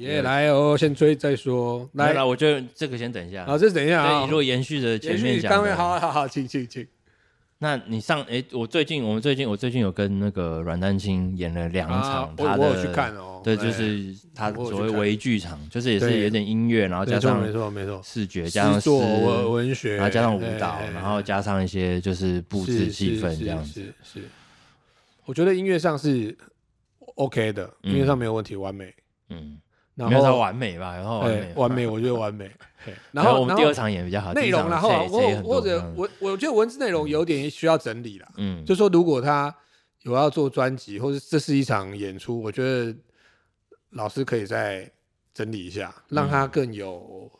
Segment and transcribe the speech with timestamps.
[0.00, 1.88] 也来哦，先追再说。
[1.94, 3.44] 来，来，我觉得这个先等一下。
[3.44, 4.24] 好，这等一下啊。
[4.26, 6.86] 如果延续着前面讲，刚刚好好好，请请请。
[7.62, 13.42] 那你上哎，我最近我们最近我最近有跟那个阮丹青演了两场，他的我有去看哦。
[13.44, 23.92] 对，就是他所谓微剧场，就是也是有点音乐，然后加上没错没错视觉，加上诗文学，然后加上舞蹈，然后加上一些就是布置气氛这样子。
[24.02, 24.22] 是，
[25.26, 26.34] 我觉得音乐上是
[27.16, 28.94] OK 的，音乐上没有问题，完美。
[29.28, 29.58] 嗯。
[29.94, 32.50] 没有说完美吧，然后完美，完美，我觉得完美。
[33.12, 38.28] 然后我们第二场演比较好，内容，然后或或者我我觉得文字内容有点需要整理了。
[38.36, 39.54] 嗯，就说如果他
[40.02, 42.96] 有要做专辑，或者这是一场演出，我觉得
[43.90, 44.90] 老师可以再
[45.34, 47.30] 整理一下，让他更有。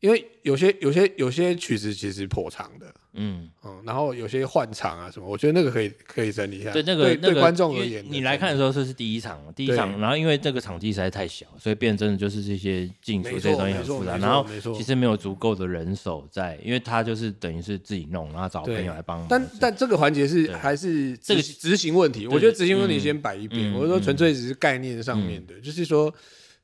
[0.00, 6.72] 因为有些有些有些曲子其实颇长的，嗯嗯，然后有些换场啊什么，我觉得那个可以可以整理一下。
[6.72, 14.16] 对那个对观众而言，你来看的时候这是第一场，第一场，然后因为这个场地实在太小，所以变真的就是这些进出这些东西很复杂。
[14.18, 19.26] 然后其实没有足够的人手在，因为他就是等于是自己弄，然后找朋友来帮忙。
[19.28, 23.72] 但但这个环节是还是这个执行问题，我觉得执行问题先摆一边。
[23.72, 26.14] 我说纯粹只是概念上面的，就是说。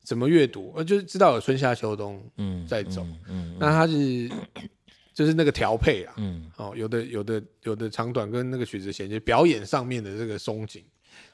[0.05, 0.71] 怎么阅读？
[0.77, 4.31] 呃，就是知道有春夏秋冬，嗯，在走，嗯，那它是
[5.15, 10.85] 就是那个调配啊，嗯，哦，有的有的有的长短跟那个曲子衔接，表演上面的这个松紧，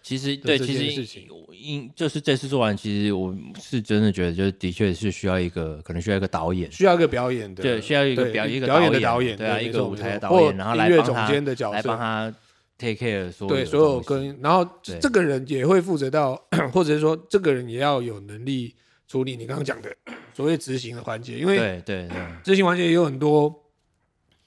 [0.02, 12.34] 其实对，其实事情，因就是这次做完，其实我是真的觉得，就是的确是需要一个，可能需要一个导演，需要一个表演的，对，需要一个表一个表演的导演，对啊，一个舞台的导演，然后来帮他来帮他。
[12.80, 16.34] take care 所有对所有跟，然后这个人也会负责到，
[16.72, 18.74] 或者是说这个人也要有能力
[19.06, 19.94] 处理你刚刚讲的
[20.32, 23.54] 所谓执行的环节，因为对对对，执行环节也有很多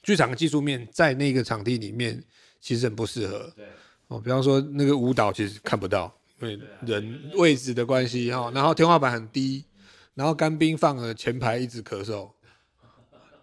[0.04, 2.24] 剧场的技术面在那个场地里面
[2.62, 3.52] 其实很不适合。
[3.56, 3.66] 对
[4.10, 9.66] 哦，比方说那个舞蹈其实看不到，因为人位置的关系哈，然后天花板很低，
[10.14, 12.30] 然后干冰放了前排一直咳嗽，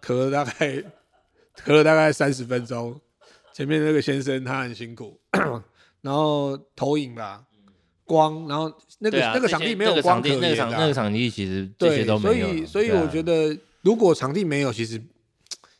[0.01, 0.83] 咳了大概
[1.65, 2.97] 咳了大概三十分钟。
[3.53, 5.19] 前面那个先生他很辛苦，
[5.99, 7.43] 然后投影吧，
[8.05, 12.47] 光，然后那个那个场地没有光可言，那个场那个场地其实这些都没有。
[12.47, 15.01] 所以所以我觉得，如果场地没有，其实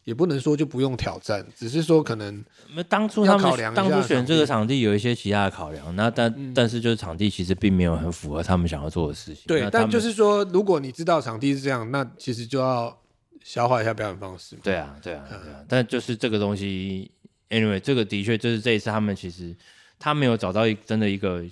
[0.03, 2.43] 也不能说就不用挑战，只是说可能
[2.75, 2.83] 那。
[2.83, 9.43] 当初他们当初选这个场地有一些其他的考量，那但但是就是场地其实并没有很符合他们想要做的事情。
[9.47, 12.95] 对，但就是说，如果你知道场地是这样，那其实就要
[13.43, 14.55] 消化一下表演方式。
[14.63, 15.63] 对啊，对啊，对啊。
[15.67, 17.11] 但就是这个东西。
[17.51, 19.53] Anyway，这个的确就是这一次他们其实
[19.99, 21.43] 他没有找到一真的一个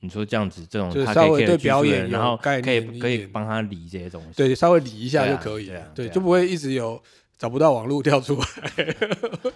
[0.00, 7.02] 你说这样子这种他可以对表演，然后可以可以帮他理这些东西，对，稍微理一下就可以了，对，就不会一直有
[7.40, 8.84] 找不到网络跳出来。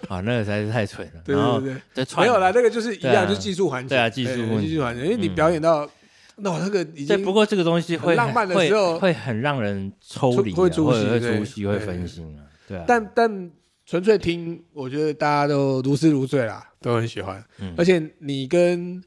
[0.09, 1.21] 啊，那个实在是太蠢了。
[1.23, 3.95] 对对对，没有啦，那个就是一样，就是技术环节。
[3.95, 5.89] 对啊，技术技术环节，因为你表演到
[6.37, 12.43] 那那个已经不过这个东西会浪漫的时候会很让人抽离，会出戏，会出戏，会分心啊。
[12.67, 13.51] 对啊，但但。
[13.87, 17.45] 纯粹听，我觉得大家都如痴如醉啦，都很喜欢。
[17.59, 18.99] 嗯，而且你跟，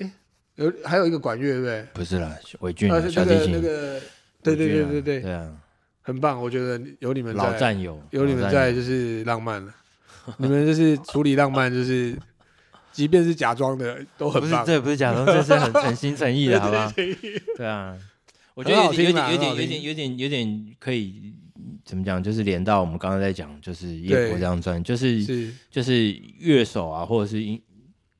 [0.00, 0.12] 哎，
[0.56, 1.86] 有还有一个管乐，对不对？
[1.94, 4.00] 不是啦，韦俊，小提琴那个，
[4.42, 5.48] 对对对对对，对啊，
[6.06, 9.74] 很棒，我觉得有你们在，老战友，有你们在就是浪漫了。
[10.38, 12.16] 你们就是处理浪漫，就是
[12.92, 14.64] 即便是假装的都很棒。
[14.64, 16.92] 这不是假装，这是很 诚心诚意的，好吧？
[17.56, 17.98] 对啊，
[18.54, 21.34] 我觉得有点有点有点有点有点有点可以。
[21.84, 22.22] 怎么讲？
[22.22, 27.60] 就是连到我们刚刚在讲，就是《夜泊》这张专辑，就是是就是乐手啊，或者是音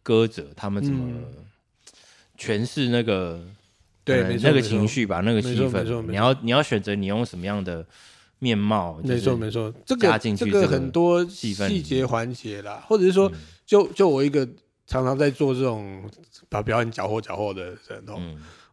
[0.03, 1.11] 歌者，他们怎么
[2.39, 3.43] 诠释那个
[4.05, 6.03] 对那个情绪吧，那个气氛。
[6.09, 7.85] 你要你要选择你用什么样的
[8.39, 9.01] 面貌？
[9.03, 13.31] 没错没错，这个这个很多细节环节啦，或者是说，
[13.65, 14.47] 就就我一个
[14.87, 16.09] 常常在做这种
[16.49, 18.21] 把表演搅和搅和的人哦，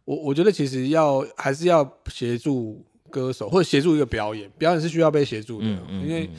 [0.04, 2.84] 我我觉得其实要还是要协助。
[3.12, 6.30] 歌手或者协助一个表演，表演是需要被协助的，因为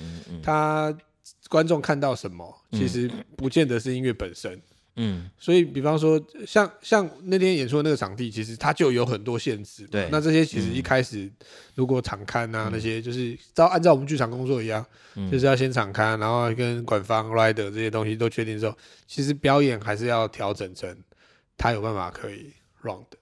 [0.41, 0.91] 他
[1.47, 4.59] 观众看到什么，其实不见得是音乐本身。
[4.95, 9.87] 嗯，所以比方说，像像那天演出的那个场地，其实它就有很多限制。
[9.87, 11.29] 对，那这些其实一开始
[11.75, 14.85] 如果场刊啊那些，就是照按照我们剧场工作一样，
[15.31, 20.95] 就是要先场刊，然后跟管方 rider 这些东西都确定之后，其实表演还是要调整成
[21.57, 22.51] 他有办法可以
[22.81, 23.17] run 的。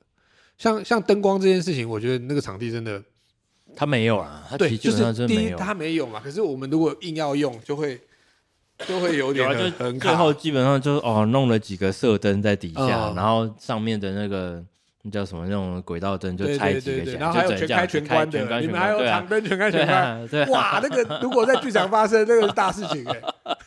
[0.58, 3.02] 像像灯光这件事情，我觉得那个场地真的。
[3.74, 6.20] 他没有啊，他对，就是第一他没有嘛。
[6.22, 7.98] 可是我们如果硬要用，就会
[8.88, 9.48] 就会有点
[9.78, 10.10] 很卡。
[10.10, 14.64] 最后基本上就哦，弄了几个射灯在底下，然后上面的那个
[15.04, 20.50] 那叫什么那种轨道灯就拆几个，然后还有全开全关的，你们还有长灯全开全关。
[20.50, 23.22] 哇，那个如果在剧场发生，那个是大事情哎。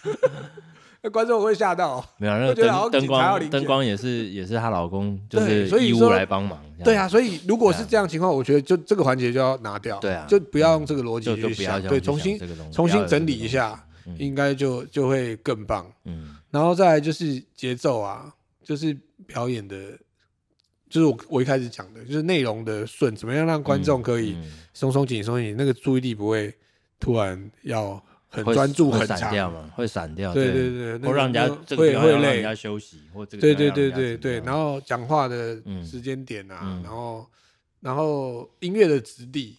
[1.06, 2.02] 那观众会吓到。
[2.16, 6.58] 没有，那个灯灯光灯光也是也是她老公就是义务来帮忙。
[6.82, 9.98] 对啊，所以如果是这样情况，我觉得就这个环节就要拿掉。
[9.98, 11.82] 对啊，就不要用这个逻辑去想。
[11.82, 12.40] 对，重新
[12.72, 13.78] 重新整理一下，
[14.18, 15.92] 应该就就会更棒。
[16.04, 18.96] 嗯，然后再来就是节奏啊，就是
[19.26, 19.98] 表演的。
[20.90, 24.36] 就是我我一开始讲的，就是内容的顺，怎么样让观众可以
[24.72, 26.54] 松松紧松紧，那个注意力不会
[27.00, 29.68] 突然要很专注很长，掉嘛？
[29.74, 37.26] 会散掉，对对对，会让人家会会累，让人家休息，或这个对对对对对，然后讲话的时间点啊，然后
[37.80, 39.58] 然后音乐的质地，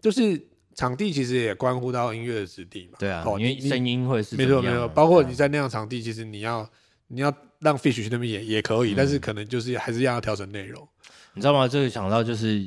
[0.00, 0.36] 就是
[0.74, 2.98] 场地其实也关乎到音乐的质地嘛。
[2.98, 6.68] 对啊，哦因为声音会是没错没错，包括你在那样场地，其实你要
[7.08, 7.34] 你要。
[7.60, 10.88] 让 Fish 去那边也也可以，嗯、但是可能就是还是要调整内容，
[11.34, 11.68] 你知道吗？
[11.68, 12.60] 这个想到就是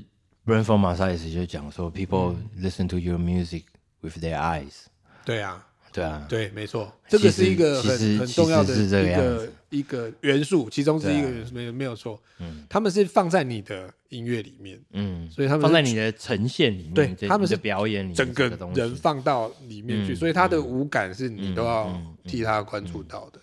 [0.46, 3.64] Branford Marsalis 就讲说，People listen to your music
[4.02, 4.84] with their eyes。
[5.26, 12.20] 对啊，对啊，对，没错，这个是一个很很重要的一个一个元素，其中是一个元素没有没有错。
[12.40, 23.40] 嗯，他们是放在你的音乐里面，嗯，所以他们放在你的呈现里面，对，他们是表演里面整个人放到里面去，所以他的五感是你都要替他关注到的。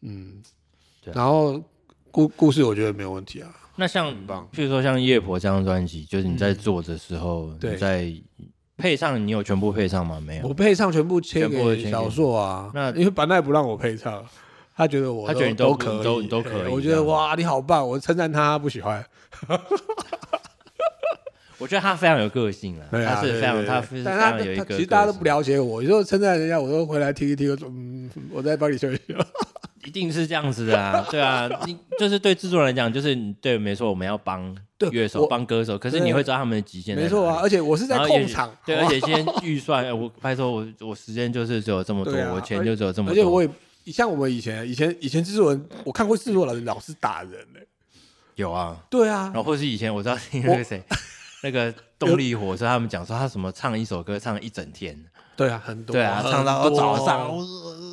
[0.00, 0.42] 嗯，
[1.14, 1.62] 然后
[2.10, 3.54] 故故事我觉得没有问题啊。
[3.76, 4.12] 那像，
[4.52, 8.12] 譬如说像夜婆这张专辑，就是你在做的时候，你在
[8.82, 10.20] 配唱，你有全部配唱吗？
[10.26, 12.68] 没有，我配唱全部切给小硕啊。
[12.74, 14.24] 那因为板奈不让我配唱，
[14.76, 16.68] 他觉得我他觉得你都可以，都都可以。
[16.68, 17.88] 我觉得哇，你好棒！
[17.88, 19.04] 我称赞他，不喜欢。
[21.58, 24.64] 我觉得他非常有个性啊，他是非常他非常有一个。
[24.64, 29.14] 其实大家都不了解我，有时候称赞人家，我都回来听一听，我说嗯，我再帮你修一修。
[29.84, 34.52] 一定是这样子的啊，对啊，你就是对制作人来讲，就是对，没错，我们要帮
[34.90, 36.96] 乐手、帮歌手，可是你会知道他们的极限。
[36.96, 43.12] 没错啊，而且我是在控场，对，而且先预算，我拍说，我我时间就是只有这么多，我钱就只有这么多。
[43.12, 47.66] 而且我也像我们以前，以前以前制作人，我看过制作人老是打人嘞。
[48.36, 50.82] 有啊，对啊，然后或是以前我知道那个谁，
[51.42, 54.98] 那个动力火车，他们讲说他什么唱一首歌唱一整天。
[55.36, 55.92] 对啊，很多。
[55.92, 57.30] 对啊，唱到早上。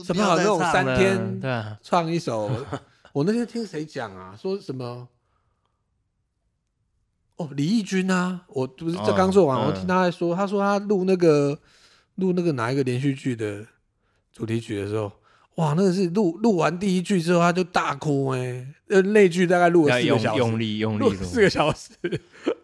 [0.06, 2.50] 什么好那种三天对啊，唱一首。
[3.14, 4.36] 我那天听谁讲啊？
[4.40, 5.08] 说什么？
[7.40, 11.58] 哦，李翊君啊，我不是这刚做完，我听他在说，他说他录那个
[12.16, 13.66] 录那个哪一个连续剧的
[14.34, 15.10] 主题曲的时候，
[15.56, 21.92] 哇，那个是录录完第一句之后他就大哭哎，呃，那句大概录了四个小时，用力用力四个小时，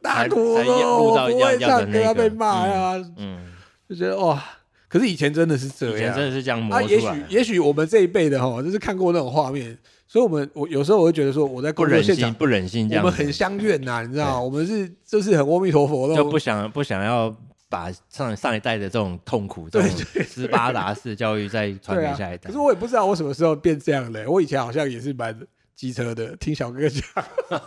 [0.02, 3.40] 大哭哦，不会唱歌要被骂呀，嗯，
[3.88, 4.44] 就觉得哇。
[4.88, 6.92] 可是以前真的是这样，以前真的是这样磨出来。
[6.92, 9.78] 也许也许我们这一辈的哈，就是看过那种画面，
[10.16, 17.36] 所以我们我有时候我会觉得说，我在工作现场不忍心这样，我们很相怨呐，你知道，我们是就是很阿弥陀佛的，就不想不想要
[17.68, 19.90] 把上上一代的这种痛苦，这种
[20.26, 22.48] 斯巴达式教育再传给下一代。
[22.48, 25.38] 可是我也不知道我什么时候变这样的，我以前好像也是蛮
[25.76, 27.04] 机车的，听小哥哥讲，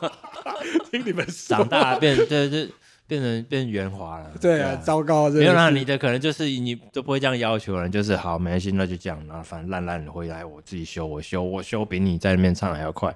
[0.90, 2.70] 听你们长大变对对。
[3.08, 5.30] 变成变圆滑了，对啊，糟糕！
[5.30, 13.12] 没有啦，你的可能就是你都不会这样要求人，就是好，没关系，那就这样，然后反正烂烂的回来，我自己修，我修，我修比你在那边唱还要快。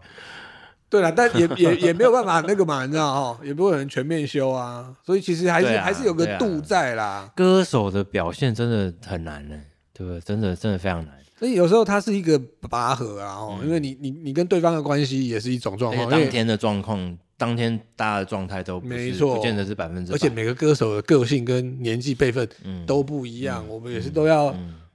[0.88, 7.30] 对了，但也也 也没有办法那个嘛，你知道哈，也不可能全面修啊，所以其实还是还是有个度在啦。
[7.36, 9.54] 歌手的表现真的很难呢，
[9.92, 10.18] 对不对？
[10.20, 11.14] 真的真的非常难。
[11.38, 12.40] 所以有时候它是一个
[12.70, 17.18] 拔河啊，哦，因为你你你跟对方的关系也是一种状况，当天的状况。
[17.36, 20.16] 当天大家的状态都没错，不见得是百分之百。
[20.16, 22.48] 而且每个歌手的个性跟年纪辈分
[22.86, 24.54] 都不一样，我们也是都要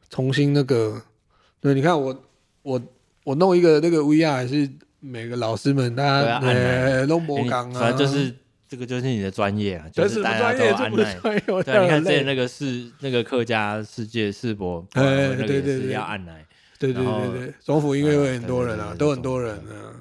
[0.10, 1.01] 重新那个。
[1.60, 2.24] 对，你看我
[2.62, 2.82] 我
[3.24, 7.79] 我弄一个那个 VR，还是每个老师们大家呃都模仿啊。
[7.79, 8.34] 反正就是
[8.70, 11.20] 这个就是你的专业啊，就是大家都按耐。
[11.20, 16.46] 对，你看之前那个世那个客家世界世博，对对对，要按耐。
[16.79, 19.91] 对对对对，总府音乐会很多人啊，都很多人啊。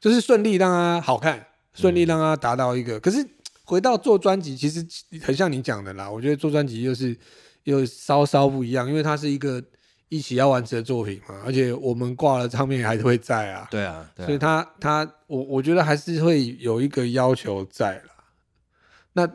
[0.00, 2.96] 就是顺利让它好看，顺利让它达到一个。
[2.96, 3.24] 嗯、可是
[3.64, 4.84] 回到做专辑，其实
[5.22, 6.10] 很像你讲的啦。
[6.10, 7.16] 我觉得做专辑又是
[7.64, 9.62] 又稍稍不一样，因为它是一个
[10.08, 11.42] 一起要完成的作品嘛。
[11.44, 13.68] 而且我们挂了唱片还是会在啊。
[13.70, 18.14] 对啊，对啊，所以他他我我觉得还是会有一个要求在啦。
[19.12, 19.28] 那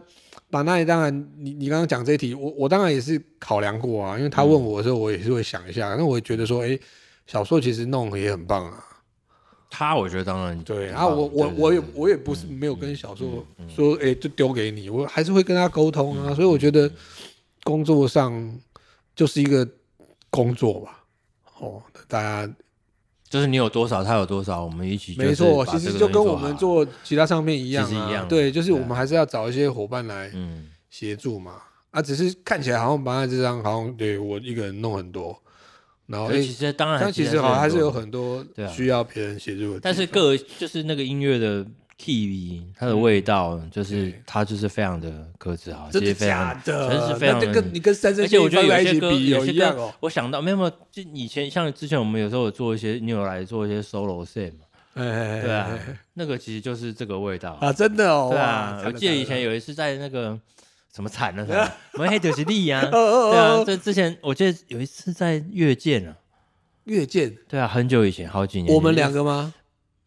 [0.49, 4.17] 把那当然，你你刚刚讲这一题，我我当然也是考量过啊。
[4.17, 5.89] 因为他问我的时候，我也是会想一下。
[5.89, 6.81] 那、嗯、我也觉得说，哎、欸，
[7.27, 8.83] 小硕其实弄也很棒啊。
[9.69, 16.33] 他我觉得当然对啊，我我我也我也不是没有跟小硕说，哎，就丢给你，我还是会跟他沟通啊。
[16.33, 16.89] 所以我觉得
[17.63, 18.57] 工作上
[19.15, 19.67] 就是一个
[20.29, 21.03] 工作吧。
[21.59, 22.53] 哦，大家
[23.27, 25.15] 就是你有多少，他有多少，我们一起。
[25.17, 28.25] 没错，其实就跟我们做其他唱片一样啊。
[28.29, 30.31] 对，就是我们还是要找一些伙伴来
[30.89, 31.53] 协助嘛。
[31.91, 35.41] 啊，只是看起来好像把这张好像对我一个人弄很多。
[36.07, 39.79] 然后其实当然，但其实好像还是有很多需要别人协助的。
[39.81, 41.65] 但是各就是那个音乐的
[41.97, 46.89] key，它的味道就是它就是非常的克制好，真的假的？
[46.89, 47.51] 真是非常的。
[47.51, 49.91] 跟你跟三生，而且我觉得有些歌有一样哦。
[49.99, 54.59] 我想到没有没有，就以前像之前我们有时候有做一些，你有来做一些 solo set 嘛？
[54.93, 55.69] 哎，对啊，
[56.13, 58.29] 那个其实就是这个味道啊，真的哦。
[58.31, 60.39] 对啊，我记得以前有一次在那个。
[60.95, 61.45] 什么惨 了？
[61.45, 61.53] 什
[61.97, 62.07] 么？
[62.07, 62.79] 黑土是力呀！
[62.89, 66.15] 对啊，这之前我记得有一次在越见啊，
[66.85, 67.35] 越见。
[67.49, 68.73] 对啊，很久以前，好几年。
[68.73, 69.53] 我们两个吗？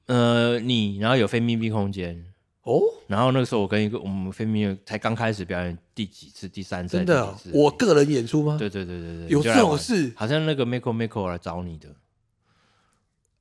[0.06, 2.24] 呃，你，然后有非密闭空间
[2.62, 2.80] 哦。
[3.06, 6.48] 然后那个时候我跟一个我们非密闭才刚开始表演第几次？
[6.48, 6.96] 第三次？
[6.96, 7.34] 真的？
[7.52, 8.56] 我个人演出吗？
[8.58, 10.10] 对对对对对，有这种事？
[10.16, 11.88] 好像那个 Miko Miko 来找你的。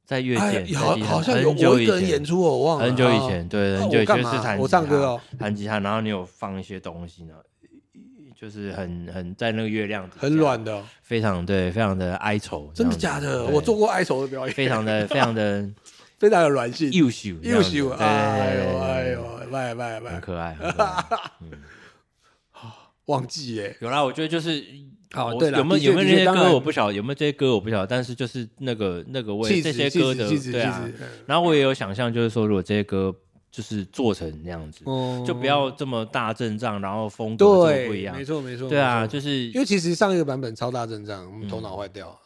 [0.08, 2.86] 在月见，好，好像有我一个人演出，我忘了。
[2.86, 7.34] 很久以前，对，很久以前是弹，我唱歌哦，弹吉他，然后你有放一些东西呢，
[8.34, 12.72] 就是很很在那个月亮很软的，非常对，非常的哀愁。
[12.74, 13.48] 真的假的？
[13.48, 15.70] 我做过哀愁的表演，非常的非常的
[16.18, 19.22] 非常有软性，优秀优秀，哎呦哎呦，
[19.52, 20.56] 拜拜拜，很可爱。
[23.08, 24.64] 忘记耶，有啦，我觉得就是。
[25.12, 30.84] 好，对了，有没有有没有这些歌我不晓得，有没有这些歌我不晓得，但是就是那个那个味，这些歌的对啊。
[31.26, 33.16] 然后我也有想象，就是说如果这些歌
[33.50, 34.84] 就是做成那样子，
[35.26, 38.16] 就不要这么大阵仗，然后风格就不一样。
[38.16, 38.68] 没错没错。
[38.68, 42.20] 对啊，就是因为其实上一个版本超大阵仗，我们头脑坏掉。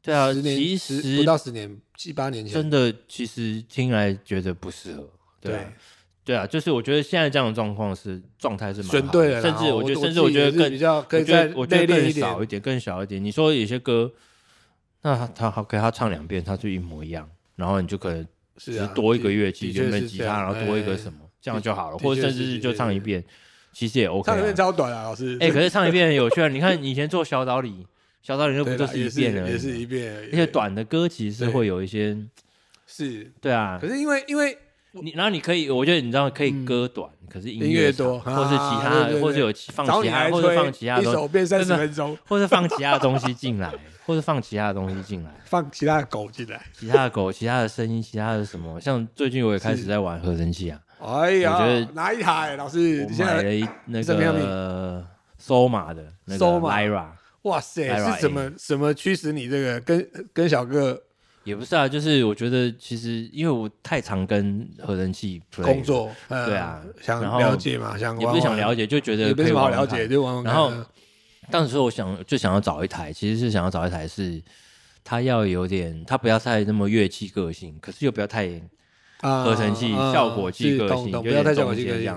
[0.00, 5.06] 对啊，其实不到十年，七八年前，真的其实听来觉得不适合。
[5.40, 5.66] 对。
[6.30, 13.24] 对啊，就是我觉得现在这样的状况是状态是蛮好的，甚至我觉得，甚至我觉得更比较，我觉得我觉得更少一点，更小一点。
[13.24, 14.12] 你说有些歌，
[15.02, 18.24] 那他他好给他唱两遍，他就一模一样，然后你就可能
[18.58, 23.24] 是多一个乐器，原本吉他，然后多一个什么，这样就好了，或者甚至是就唱一遍，
[23.72, 24.30] 其实也 OK。
[24.30, 25.36] 唱一遍超短啊，老师。
[25.40, 26.46] 哎，可是唱一遍很有趣啊！
[26.46, 27.84] 你看以前做小岛里，
[28.22, 32.16] 小岛里就不就是一遍了，也是一遍，而且短的歌其实是会有一些，
[32.86, 33.80] 是，对啊。
[33.82, 34.56] 可是因为因为。
[34.92, 43.72] 你然后你可以，我觉得你知道可以割短，可是音乐多，或是其他，或是有放其他，或者放其他东西，一首变三十分钟， 或者放其他的东西进来，
[44.04, 48.80] 或者放其他的东西进来，放其他的狗进来，其他的狗，其他的声音，其他的什么？
[48.80, 50.80] 像最近我也开始在玩合成器啊。
[51.00, 53.06] 哎呀，我觉得哪一台老师？
[53.08, 55.06] 我买了一那个
[55.40, 57.06] Soma 的那个 Lyra。
[57.42, 61.00] 哇塞，是什么什么驱使你这个跟跟小哥？
[61.44, 70.44] 也不是啊，就是我觉得其实因为我太常跟合成器工作，对啊，想了解嘛，想也不是想了解，就觉得没什么好了解，就玩玩。
[70.44, 70.70] 然后
[71.50, 74.40] 当时我想就想要找一台，其实是想要找一台是
[75.02, 78.46] 它要有点，它不要太那么乐器个性，可是又不要太
[79.20, 82.14] 合成器效果器个性，不要太效果器个性。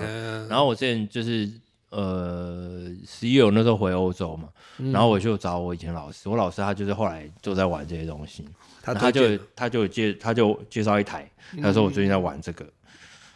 [0.48, 1.50] 然后我之前就是
[1.88, 4.48] 呃十一月我那时候回欧洲嘛，
[4.92, 8.44] 然后我就找我以前老师，我老师他就是后来就在玩这些东西。
[8.92, 11.30] 他就他就介他就介绍一台，
[11.62, 12.66] 他说我最近在玩这个，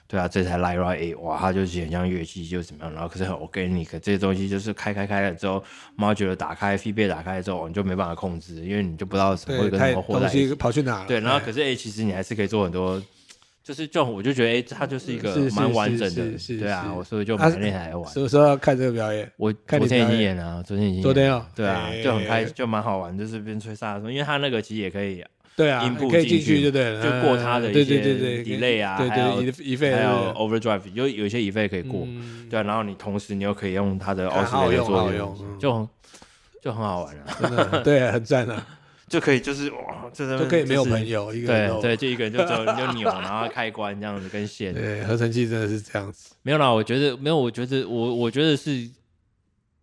[0.06, 5.62] 对啊，这台 Lyra A，哇，它就是很像乐器，就怎么样，然后可是很 organic，这些东西就是开开开了之后
[5.98, 10.28] ，module 打开，feedback 打开之后，你就没办法控制，因为你就不知道什么会跟什么货在
[10.58, 11.04] 跑去哪。
[11.04, 13.02] 对，然后可是 A 其实你还是可以做很多，
[13.62, 18.10] 就是就我就觉得哎，它就是一个蛮完整的，对啊，我所以就买那台来玩。
[18.10, 19.30] 什么时候要看这个表演？
[19.36, 25.22] 我昨天已经演了，昨天已经昨天啊，对啊，就很开，就蛮好玩，就是边吹萨克斯，因为它那个其实也可以。
[25.58, 28.00] 对啊，可以进去就对了，就过它的一些
[28.44, 32.06] delay 啊，还有 effect，还有 overdrive，有有一些 effect 可以过，
[32.48, 35.88] 对啊，然后你同时你又可以用它的 oscillator 做用，就
[36.62, 38.64] 就很好玩啊，真的， 对，很赞啊，
[39.10, 48.88] 就可以就是哇，真的就可以没有朋友，一个人对对，就一个人就走就扭，然后开关这样子跟线， 对，合成器真的是这样子，没有啦，我觉得没有，我觉得我我觉得是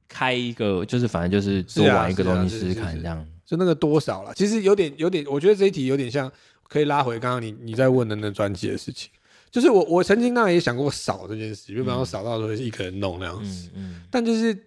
[0.08, 3.28] 开一个，就是反正就是多玩一个东西试试看这样。
[3.46, 6.32] 就那个多少了，其实有点有点，我觉得这一题有点像，
[6.68, 9.10] 可以拉回刚刚你你在问的那专辑的事情。
[9.52, 13.70] 就是我我曾经当然也想过少这件事，就比方说少到说一个人弄那样子。
[13.76, 14.02] 嗯嗯。
[14.12, 14.58] 但就是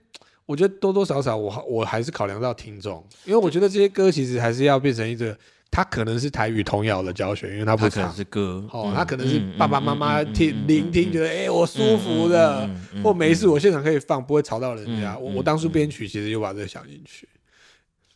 [0.47, 5.37] 我觉得多多少少我我还是考量到听众，因为我觉得这些歌其实还是要变成一个，
[5.71, 12.67] 它可能是台语童谣的教学，因为它不可能是歌哦，它可能是爸爸妈妈听聆听觉得哎我舒服的，
[13.05, 15.19] 或没事我现场可以放，不会吵到人家。
[15.19, 17.29] 我我当初编曲其实就把这个想进去。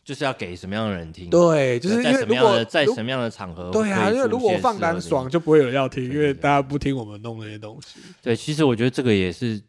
[0.03, 1.29] 就是要给什么样的人听？
[1.29, 7.99] 对，就是因为如果在什么样的场合，对啊，因为如果放胆爽，就不会有人要听，因为大家不听我们弄那些东西。
[8.21, 9.61] 对，其实我觉得这个也是，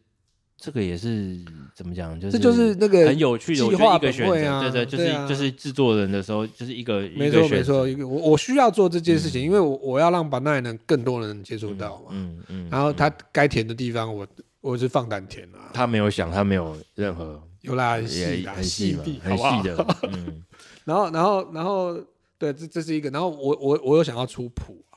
[0.57, 1.37] 这个也是
[1.73, 2.19] 怎么讲？
[2.19, 3.77] 就是这就是那个很有趣的一个
[4.11, 4.69] 选择。
[4.69, 12.09] 对对，就是就是制作人的时候，就是一个没错没错，一个我我需要做这件事情，因为我我要让把那能更多人接触到嘛。
[12.11, 12.67] 嗯嗯。
[12.69, 14.27] 然后他该填的地方，我
[14.59, 15.71] 我是放胆填啊。
[15.73, 17.41] 他没有想，他没有任何。
[17.65, 19.97] 有啦，很细很细的，很细的。
[20.03, 20.43] 嗯，
[20.85, 21.93] 然后然后然后，
[22.37, 23.09] 对，这这是一个。
[23.09, 24.95] 然后我我我有想要出谱啊，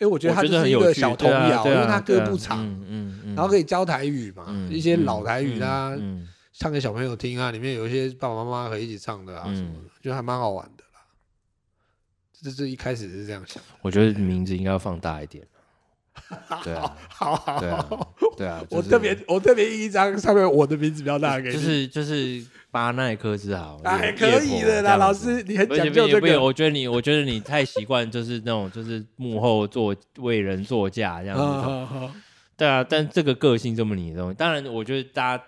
[0.00, 5.96] 因为我觉得它就是一个小童谣，因为它歌不长，嗯嗯，然后可以教台语嘛，一些老台语啦，
[6.52, 11.00] 唱给小朋友听啊，里面有一些爸爸妈妈可以一起唱的啊什么的，就还蛮好玩的啦。
[12.42, 15.46] 这这一开始是这样想，我觉得名字应该要放大一点。
[16.64, 32.14] 对啊，好 好，对啊，我特别我特别印一张上面我的名字比较大，就是就是巴奈克之好，还可以的啦，老师你很讲究这个，我觉得你我觉得你太习惯就是那种就是幕后做为人作嫁这样子，
[32.56, 35.44] 对啊，但这个个性这么你的东西，当然我觉得大家。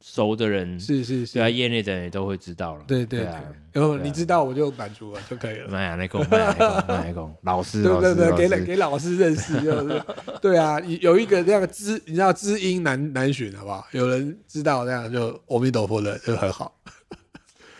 [0.00, 2.84] 熟的人是是是，对啊，业内的人也都会知道了。
[2.86, 3.28] 对对对，
[3.72, 5.68] 然后你知道我就满足了就可以了。
[5.68, 10.02] 麦亚内功，麦亚内功，麦亚内功，老师，对对对，给给老师认识就是。
[10.40, 13.86] 对啊，有一个这样知，你知道知音难难寻，好不好？
[13.92, 16.74] 有人知道这样就阿弥陀佛的就很好。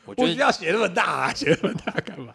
[0.05, 2.33] 我不需要写那么大啊，写那么大干嘛？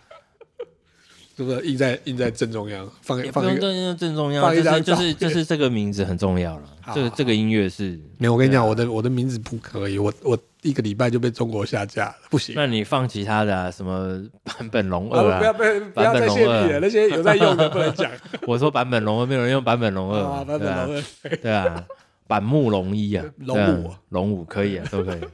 [1.36, 2.88] 是不是印在印在正中央？
[3.02, 6.64] 放放一个正中央，就是就是就是这个名字很重要了。
[6.94, 12.54] 这个这个音乐是没有，我跟你讲，我的我的名字不可以，我我一个礼拜就被中国下架了，不行。
[12.56, 15.40] 那你放其他的啊，什么版本龙二啊？
[15.40, 18.12] 不要不要不要再泄密了，那些有在用的不能讲。
[18.46, 20.22] 我说版本龙二，没有人用版本龙二。
[20.46, 21.04] 版本龙二，
[21.38, 21.84] 对啊，
[22.28, 25.22] 板木龙一啊，龙五龙五可以啊，都可以。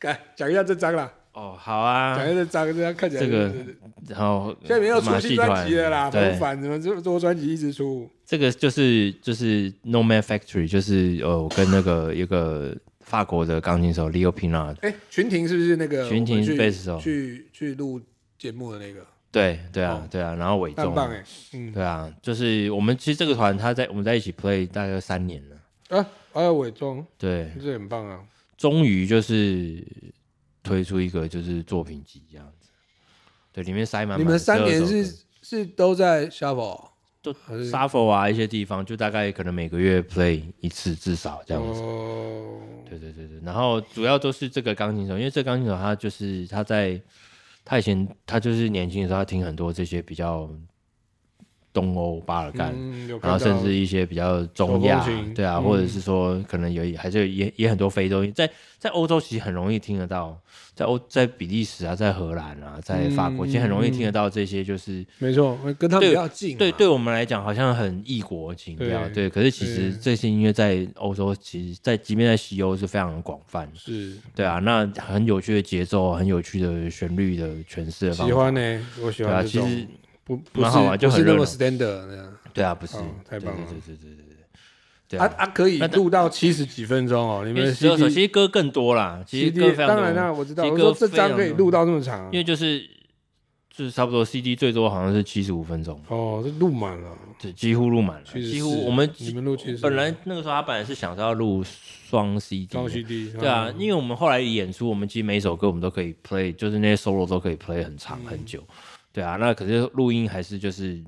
[0.00, 1.10] 来讲一下这张啦。
[1.34, 3.52] 哦，好啊，讲一下这张，这样看起来这个，
[4.08, 8.08] 然后现在没有出新专辑了啦，很烦，怎么这么多专辑一直出？
[8.24, 17.00] 这个就是就是 No Man Factory，就是呃，我跟那个一个法国的钢琴手 Leo Pina，哎，群婷是不是那个群婷贝斯手。
[17.00, 18.00] 去去录
[18.38, 19.04] 节目的那个？
[19.32, 20.94] 对对啊对啊，然后伟忠，
[21.52, 25.98] 嗯，对啊，就是我们其实这个团他在我们在一起 play 大概三年了。
[25.98, 28.20] 啊，还有伟忠，对，这很棒啊，
[28.56, 29.84] 终于就是。
[30.64, 32.68] 推出一个就是作品集这样子，
[33.52, 34.18] 对，里面塞满。
[34.18, 36.88] 你们三年是是都在 shuffle，
[37.22, 41.80] 都 shuffle 啊，一些地方就大概可能每个月 play 一次至少这样子。
[41.80, 42.58] 哦，
[42.90, 47.00] 对对对对，然后主要都是这个钢琴手，因为这个钢琴手他就是他在
[47.64, 50.50] 他以前他就是年轻的时候他听很多这些比较。
[51.74, 60.38] 东欧巴尔干，嗯、然后甚至一些比较中亚，对啊，嗯、或者是说可能有还是也也很多非洲，在在欧洲其实很容易听得到，
[60.76, 74.16] 在欧在比利时啊，在荷兰啊，在法国，其实很容易听得到这些，就是没错，跟他们比较近，对，对我们来讲好像很异国情调，对，对，可是其实这些音乐在欧洲，其实，在即便在西欧是非常的广泛，是。
[74.32, 79.84] 对啊，那很有趣的节奏，很有趣的旋律的诠释，喜欢呢，我喜欢，对啊，其实。
[80.24, 82.02] 不蛮好玩，就很那么 standard。
[82.52, 82.96] 对啊，不是，
[83.28, 84.24] 太棒了，对对对对
[85.08, 87.42] 对啊啊，可以录到七十几分钟哦。
[87.44, 89.96] 你们其实歌更多啦，其实歌非常多。
[89.96, 90.64] 当然啦，我知道。
[90.64, 92.80] 我说这张可以录到那么长，因为就是
[93.70, 96.00] 就是差不多 CD 最多好像是七十五分钟。
[96.08, 97.10] 哦，这录满了，
[97.40, 98.40] 对，几乎录满了。
[98.40, 101.62] 几乎我们你们录本来那个时候他本来是想着要录
[102.08, 103.30] 双 CD，双 CD。
[103.32, 108.62] 对啊，因为我们后来演出，我们其实每一首歌我们都可以 play，就是那些 solo 都可以 play 很长很久。
[109.14, 111.00] 对啊，那可是录音还是就是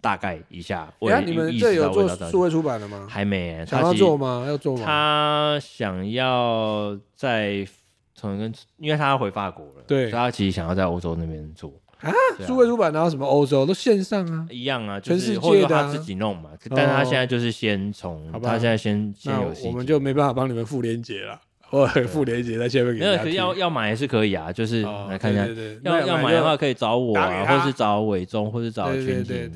[0.00, 0.92] 大概一下。
[1.08, 3.06] 哎，你们这有做数位出版的吗？
[3.08, 4.44] 还没，想要做吗？
[4.46, 4.82] 要做吗？
[4.84, 7.64] 他想要在
[8.12, 12.10] 从跟，因为他要回法国了，对，所以他其实想要在欧洲那边做啊。
[12.44, 16.50] 数位出版然后什么欧洲都线上啊，一样啊，全世界的他自己弄嘛。
[16.70, 21.40] 但他现在就是先从，他现在先先有，我们就没办法帮你们附连接了。
[21.74, 23.24] 我附连结在下面给大家。
[23.24, 25.46] 没有，要要买也是可以啊，就是来看一下。
[25.82, 29.50] 要要买的话可以找我啊，或是找伟忠，或是找群体。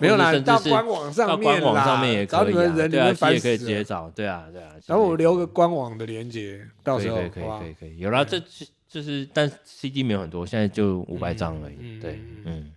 [0.00, 4.10] 没有啦，到官网上面啦，找你们人，你们也可以直接找。
[4.10, 4.70] 对啊，对啊。
[4.86, 7.98] 然后我留个官网的连接，到时候可以可以可以可以。
[7.98, 8.40] 有啦，这
[8.88, 12.00] 就是，但 CD 没有很多，现在就五百张而已。
[12.00, 12.72] 对，嗯。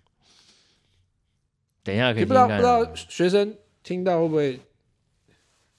[1.84, 2.26] 等一下可以。
[2.26, 4.60] 不知道不知道学生听到会不会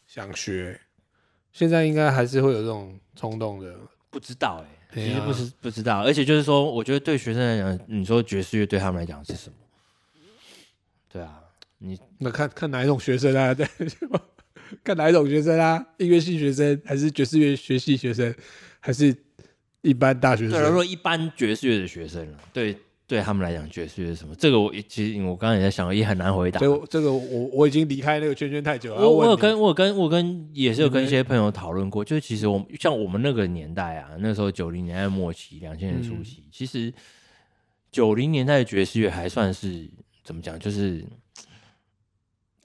[0.06, 0.80] 想学？
[1.52, 3.74] 现在应该还是会有这种冲动的，
[4.10, 9.56] 不知道哎、欸，其实不是不知道，而且就是说，我觉得对学生来讲，你说爵士乐对他们来讲是什么？
[11.10, 11.40] 对啊，
[11.78, 13.52] 你那看看哪一种学生啊？
[13.54, 13.66] 对，
[14.84, 15.84] 看哪一种学生啊？
[15.98, 18.34] 音乐系学生，还是爵士乐学系学生，
[18.80, 19.16] 还是
[19.82, 20.60] 一般大学生？
[20.60, 22.76] 对，说一般爵士乐的学生对。
[23.08, 24.34] 对他们来讲，爵士是什么？
[24.36, 26.60] 这个我其实我刚刚也在想，也很难回答。
[26.60, 29.00] 这个我我已经离开那个圈圈太久了。
[29.00, 36.92] 我我有跟我有跟我跟也是有跟一些朋友讨论过，就是其实我们像我们那个年代啊，那时候九零年代末期、两千年初期，其实
[37.90, 39.88] 九零年代的爵士乐还算是
[40.22, 40.58] 怎么讲？
[40.58, 41.02] 就是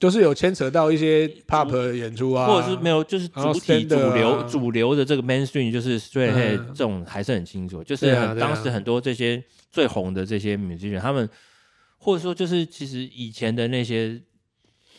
[0.04, 11.26] 就是有牵扯到一些 pop 演出啊，或者是没有，就是主体主流主流的这个 mainstream 就是 straight ahead 这种还是很清楚，就是当时很多这些最红的这些 musician，他们
[11.96, 14.20] 或者说就是其实以前的那些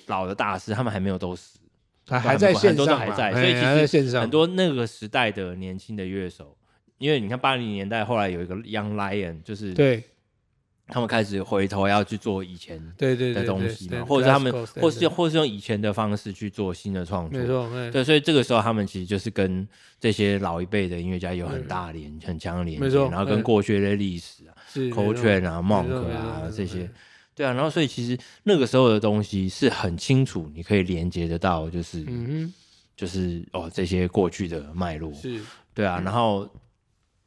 [0.07, 1.59] 老的大师，他们还没有都死，
[2.07, 6.57] 还还在线上，很多都还在，所以其实很多那个时代的年轻的乐手，
[6.97, 10.03] 因为你看八零年代后来有一个 Young Lion，就是对。
[10.88, 19.67] 他们开始回头要去做以前的东西嘛，或者是他们，或是或是用以前的方式去做新的创作，没错，对，所以这个时候他们其实就是跟
[20.00, 26.89] 这些老一辈的音乐家有很大连、很强的连接，然后跟过去的历史啊，Coltrane 啊，Monk 啊这些，
[27.34, 27.45] 对。
[27.45, 32.54] 啊，然后所以其实那个时候的东西是很清楚，你可以连接得到，就是，嗯
[32.95, 35.41] 就是哦这些过去的脉络，是，
[35.74, 36.48] 对啊，然后。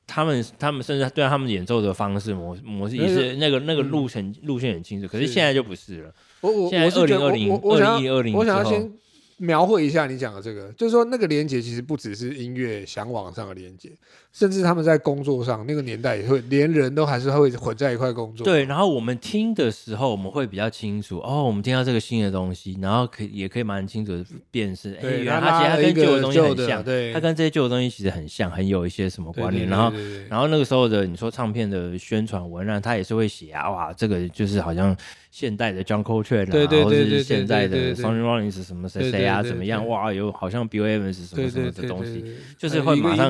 [0.08, 6.12] 他们他们甚至对他们演奏的方式模模式也是那个那个路程路线很清楚，可是现在就不是了。
[6.40, 8.90] 我我现在二零二零二零一二零，我想要先
[9.36, 13.90] 描绘一下你讲的这个，就是说那个连接其实不只是音乐想往上的连接。
[14.38, 18.44] 甚至他们在工作上，那个年代也会连人都还是会混在一块工作。
[18.44, 24.96] 对，然后我们听的时候，我们会比较清楚哦，我们听到这个新的东西，然后可以也可以蛮清楚的辨识。
[25.02, 29.68] 哎，原来它其实它跟旧的东西很像，对，它跟这些旧的东西其实很像，很有一些什么关联。
[29.68, 29.92] 然后，
[30.28, 34.96] 然后那个时候的你说唱片的宣传文案，它也是会写啊，哇，这个就是好像
[35.32, 39.84] 现代的 John Coltrane 啊，或者是现在的 Sonny Rollins 什么谁谁啊，怎么样？
[39.88, 42.24] 哇，有好像 Bill Evans 什么什么的东西，
[42.56, 43.28] 就是会马上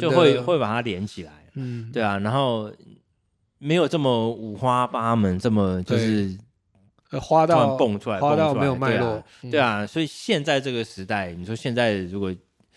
[0.00, 0.54] 就会。
[0.54, 2.72] 会把它连起来，嗯，对啊，然后
[3.58, 6.36] 没有这么五花八门，这么就是
[7.20, 12.34] 花到蹦出来，花到没有脉络，对啊，所以现在这个时代，你说现在如果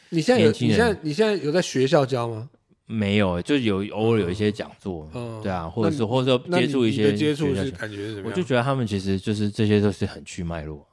[0.09, 2.49] 你现在有，你现在你现在有在学校教吗？
[2.85, 5.09] 没有，就有偶尔有一些讲座，
[5.41, 8.29] 对啊，或者是或者说接触一些接触是感觉是什么？
[8.29, 10.85] 我就觉得他们其实就是这些都是很去脉络，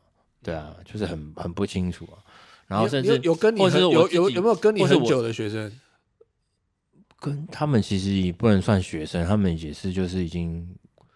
[0.42, 2.22] 对啊，就是很很不清楚啊。
[2.68, 5.72] 然后甚至有跟你有有有没有跟你很久的学生？
[7.20, 10.66] 跟他们其实也不能算学生，他们也是就是已经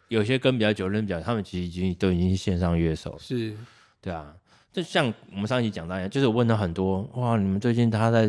[0.09, 3.55] 有些跟比较久，人比较，他们其实已经都已经是线上乐手，是，
[4.01, 4.35] 对啊，
[4.73, 8.29] 就像我们上一集讲到一样，就是我问了很多，哇，你们最近他在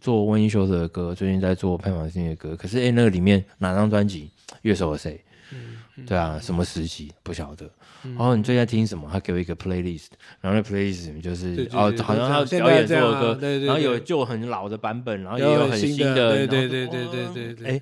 [0.00, 4.30] 做温一修的歌，最近在做潘玛新的歌，可是哎，那个里面哪张专辑
[4.62, 5.23] 乐手是谁？
[5.52, 7.68] 嗯，对啊，什么时期不晓得。
[8.02, 9.08] 然后你最近在听什么？
[9.12, 10.08] 他给我一个 playlist，
[10.40, 17.66] 然后那 playlist 就是哦，好像他表演这首歌，然后有就很老的版本，然后也有很新的，对对对对对对。
[17.66, 17.80] 哎，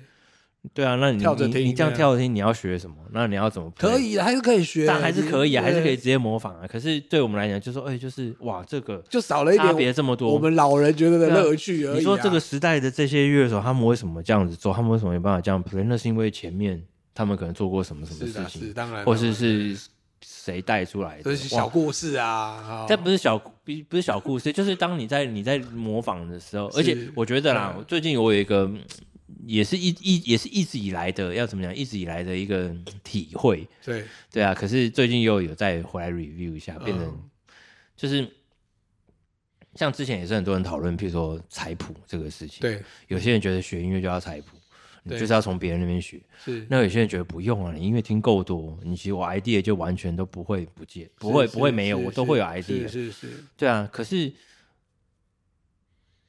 [0.73, 2.95] 对啊，那你你你这样跳着听，你要学什么？
[3.11, 3.69] 那你要怎么？
[3.77, 6.65] 可以还是可以学，但还是可以啊，还是可以直接模仿啊。
[6.65, 11.97] 可是对我们来讲，就说哎，就是哇，这个就少了一点差别这么多，我们老人觉得的乐趣而已。
[11.97, 14.73] 你说这个时代的这些乐手，他们为什么这样子做？
[14.73, 15.83] 他们为什么没办法这样 play？
[15.83, 16.81] 那是因为前面
[17.13, 19.77] 他们可能做过什么什么事情，是当然，或是是。
[20.25, 21.23] 谁带出来的？
[21.23, 22.85] 这是小故事啊！
[22.87, 23.51] 这不是小，不
[23.89, 28.71] 不是小故事， 就是当你在你在模仿的时候，而且我觉得啦，最近我有一个，
[29.45, 31.75] 也是一一也是一直以来的，要怎么讲？
[31.75, 32.73] 一直以来的一个
[33.03, 33.67] 体会。
[33.83, 37.19] 对对啊，可是最近又有再回来 review 一下，变成
[37.97, 38.25] 就是
[39.75, 42.61] 像之前也是很多人讨论，譬如说采谱这个事情。
[42.61, 44.55] 对，有些人觉得学音乐就要采谱。
[45.03, 46.65] 你就是要从别人那边学，是。
[46.69, 52.87] 那有些人觉得不用啊，你音乐听够多，你其实我 idea 就完全都不会不见，不会不会没有，我都会有 idea。
[52.87, 53.27] 是是。
[53.57, 54.31] 对啊，可是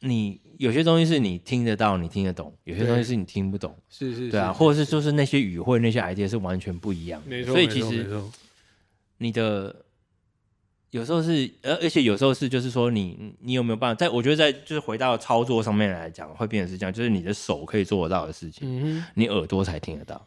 [0.01, 3.77] 你有些东西是你听得到，你听得懂；有些东西是你听不懂。
[3.89, 4.31] 是是。
[4.31, 7.23] 对啊，或者是就是那些语汇、那些 idea 是完全不一样。
[7.27, 7.53] 没错。
[7.53, 8.07] 所以其实
[9.19, 9.84] 你的。
[10.94, 13.94] 有时候是，而而且有时候是，就是说你你有没有办法？
[13.96, 20.24] 在我觉得在就是回到操作上面来讲，会变成是这样，就是你的手可以做得到的事情，嗯、你耳朵才听得到，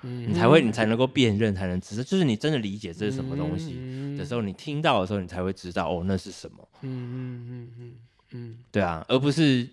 [0.00, 3.74] 嗯、你才会你才能够辨认，才能知道，就是你真的理解这是什么东西
[4.16, 6.66] 的时候，你听到的时候，你才会知道哦，那是什么。
[6.80, 7.92] 嗯嗯嗯嗯
[8.32, 9.68] 嗯，对啊，而不是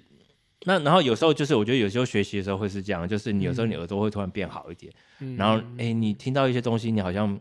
[0.65, 7.39] 那然后有时候就是我觉得有时候学习的时候会是这样，就是你有时候你耳朵会突然变好一点，嗯、然后哎、欸，你听到一些东西，你好像。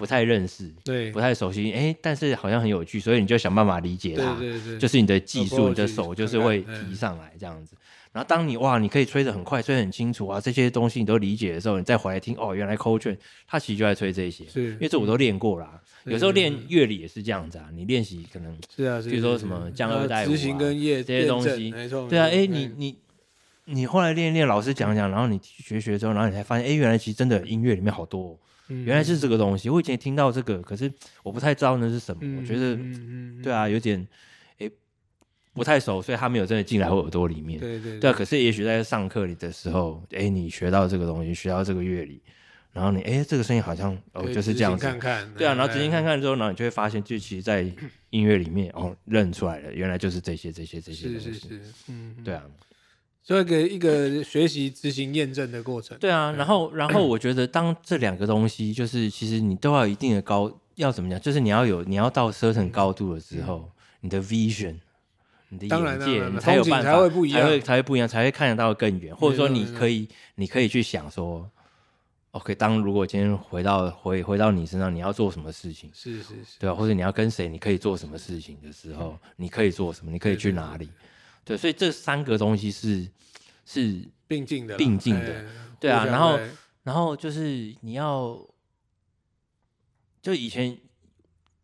[0.00, 7.76] 不太认识，对，不太熟悉，哎，但是好像很有趣，所以你就想办法理解它，对对对，就是你的技术，你的手就是会提上来这样子。
[8.12, 15.78] 然后当你哇，你可以吹得很快，吹得很清楚啊，这些东西你都理解的时候，你再回来听，哦，原来 Coltrane 他其实就在吹这些，是，因为这我都练过啦。
[16.04, 20.32] 有时候练乐理也是这样子啊，你练习可能是啊，比如说什么降二带五啊，
[21.02, 21.70] 这些东西，
[22.08, 22.96] 对啊，哎，你你
[23.66, 28.36] 你后来练练，老师讲讲，然后你学学之后，然后你才发现，哎，原来其实真的音乐里面好多。
[28.70, 30.90] 原来是这个东西，我以前听到这个，可是
[31.22, 32.20] 我不太知道那是什么。
[32.40, 32.78] 我觉得，
[33.42, 34.06] 对啊，有点
[34.58, 34.70] 诶
[35.52, 37.58] 不太熟，所以他没有真的进来我耳朵里面。
[37.58, 38.12] 对对对。
[38.12, 42.22] 可是也许在上课里的时候，诶，你学到这个东西，学到这个乐理，
[42.72, 47.62] 然后你哎，这个声音好像哦就是这样子，看看对啊，然后仔细看看之后，然后你就会发现，就其实，在
[48.10, 52.42] 音乐里面哦认出来了，原来就是这些这些这些东西，是是是，嗯，对啊，
[53.22, 64.76] 做一个一个学习执行验证的过程，对啊，然后然后我觉得当这两个东西就是其实你都要一定的高，要怎么讲，就是你要有你要到 certain 高度的时候，你的 vision，
[65.50, 71.48] 你的眼界，你才有办法才会不一样，才会才会不一样，才会看得到更远，或者说你可以你可以去想说。
[72.32, 75.90] OK，当如果今天回到回回到你身上，你要做什么事情？
[75.92, 80.12] 是是是，对啊，或者你要跟谁，你可以做什么事情的时候，你可以做什么？
[80.12, 80.88] 你可以去哪里？
[81.44, 83.08] 对，所以这三个东西是
[83.64, 85.44] 是并进的，并进的，
[85.78, 86.04] 对啊。
[86.04, 86.38] 然后
[86.82, 88.38] 然后就是你要，
[90.22, 90.76] 就以前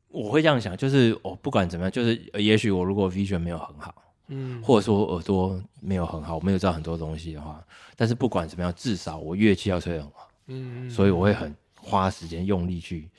[0.08, 3.94] 我会这样想，就是我不管怎么样，就是也许我如果 vision 没有很好，
[4.28, 10.28] 嗯，或者说耳朵没有很好，我没有知道很多东西的话，但是不管怎么样，至少我乐器要吹得很好。
[10.46, 13.10] 嗯，所以我会很花时间用力去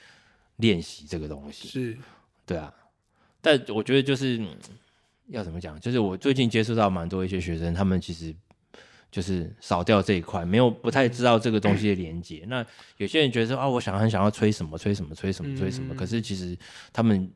[0.57, 1.67] 练习这个东西。
[1.67, 1.97] 是，
[2.45, 2.73] 对啊。
[3.41, 4.43] 但我觉得就是
[5.29, 8.35] 要怎么讲，就是我最近接触到蛮多一些学生，他们其实
[9.11, 12.41] 就是少掉这一块，没有不太知道这个东西的连接。
[12.43, 12.65] 嗯、那
[12.97, 16.57] 有些人觉得说啊，我想很想要吹什么吹什么吹什么吹什么，可是其实
[16.91, 17.29] 他们。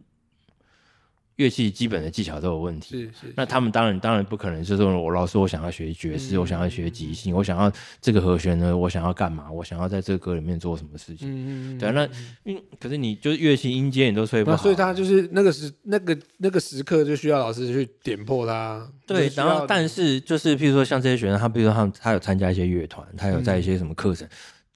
[1.42, 3.34] 乐器基本的技巧都有问题，是是。
[3.36, 9.52] 那他们当然当然不可能，就是说我老师，我想要学爵士，我想要学即兴，我想要这个和弦呢，我想要干嘛？
[9.52, 11.28] 我想要在这个歌里面做什么事情？
[11.28, 12.08] 嗯嗯对啊，那
[12.46, 18.88] 嗯，可是你就是乐器音阶你都吹不好，所以他就是那个时那个那个时刻就需要老师去点破他。
[19.08, 24.28] 对，然后但是就是譬如说像这些学生，他比如说他他有参加一些乐团，他有在一些什么课程，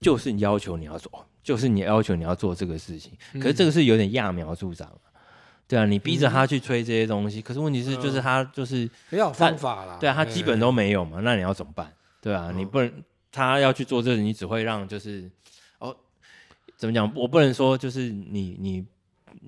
[0.01, 4.89] 就是你要求你要做，就是你要求你要做这个事情，可是这个是有点揠苗助长。
[5.67, 9.97] 对啊，你逼着他去吹这些东西，嗯、可是问题是，就是他就是没有方法啦。
[9.99, 11.91] 对啊，他基本都没有嘛，那你要怎么办？
[12.21, 12.91] 对啊，你不能
[13.31, 15.29] 他要去做这个，你只会让就是
[15.79, 15.95] 哦，
[16.77, 17.11] 怎么讲？
[17.15, 18.85] 我不能说就是你你。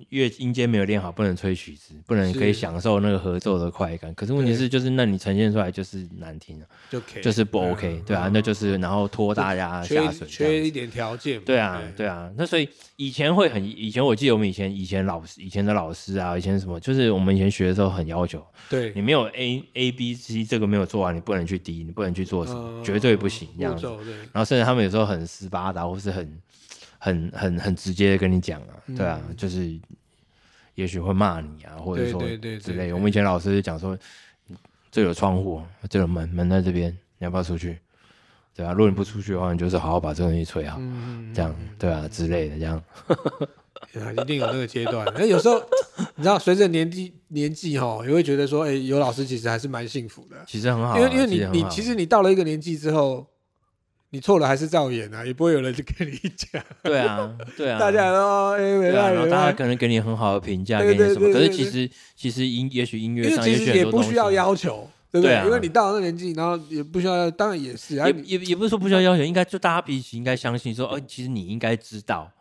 [0.09, 4.13] 乐音阶没有练好，不能吹曲子，不能可以享受那个合奏的快感。
[4.15, 11.41] 可是问题是，就是那你呈现出来就是难听了，就就是不 OK，对啊，那就是然后拖大家下水，缺一点条件。
[11.41, 12.31] 对啊，对啊。
[12.37, 23.85] 那所以以前会很，以前我记得我们以前以前老师以前的老师啊，以前什么，就是我们以前学的时候很要求，对你没有 A A B C 这个没有做完，你不能去 D，你不能去做什么，绝对不行这样子。
[24.31, 26.39] 然后甚至他们有时候很斯巴达，或是很。
[26.99, 29.79] 很很很直接的跟你讲啊，对啊，嗯、就是
[30.75, 32.21] 也许会骂你啊，或者说
[32.59, 32.91] 之类。
[32.93, 33.97] 我们以前老师就讲说，
[34.91, 37.79] 这有窗户，这有门，门在这边，你要不要出去？
[38.55, 42.83] 对啊，如果你不出去的话，你就是好好把这个东西吹好，嗯、这样对啊之类的这样。
[44.19, 45.07] 一定有那个阶段。
[45.15, 45.59] 那有时候
[46.15, 50.35] 你知道，随着年纪年纪哈，也会觉得说，哎、欸，有老师其实还是蛮幸福的。
[50.45, 53.25] 其实很好，因为因为你你其实你到了一个年纪之后。
[54.09, 56.63] 你错了还是照演啊，也不会有人去跟你讲。
[56.81, 61.31] 对啊，对啊， 大家都哎，没办法，大家可能给你很好的评价，给你什么？
[61.33, 65.35] 可是其实其实音也许音乐上也许也不需要要求，对不对？
[65.45, 72.31] 因为你到了那年纪，然后也不需要，当然也是，也也也不是说不需要要求，应该就大家彼此应该相信说，哦，其实你应该知道，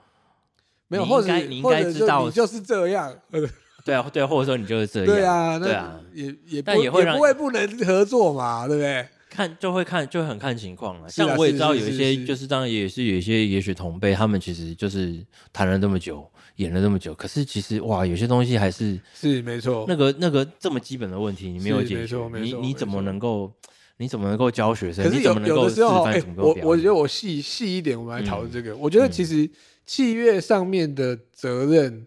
[0.86, 3.12] 没有，或者你应该知道，你就是这样，
[3.84, 9.08] 对啊，对，或者说你就是这样，对啊，对啊，也也但也会不会不能合作嘛，对不对？
[9.36, 15.14] 看就会看就会很看情况了，像我也知道有一些，就是当然也是有一些，也许同辈他们其实就是
[15.52, 23.52] 谈了这么久，演了这么久，可是其实哇，有些东西还是是没错，那个那个这么基本的问题你没有解决，你你怎么能够
[23.98, 25.04] 你怎么能够教学生？
[25.04, 28.74] 可是有有的时候，哎，我我觉得我细细一点，我们来讨论这个。
[28.76, 29.48] 我觉得其实
[29.84, 32.06] 器乐上面的责任，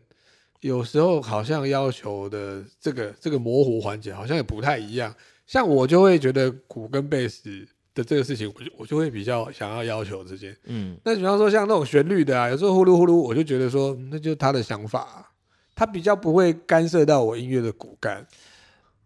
[0.62, 5.14] 有时候好像要求的这个这个模糊环节，好像也不太一样。
[5.50, 7.50] 像我就会觉得鼓跟贝斯
[7.96, 10.56] 的这个事情，我就我就会比较想要要求这些。
[10.66, 15.26] 嗯，那比方说像那种旋律的啊，有时候呼噜呼噜，我就觉得说那就是他的想法，啊，
[15.74, 18.24] 他比较不会干涉到我音乐的骨干，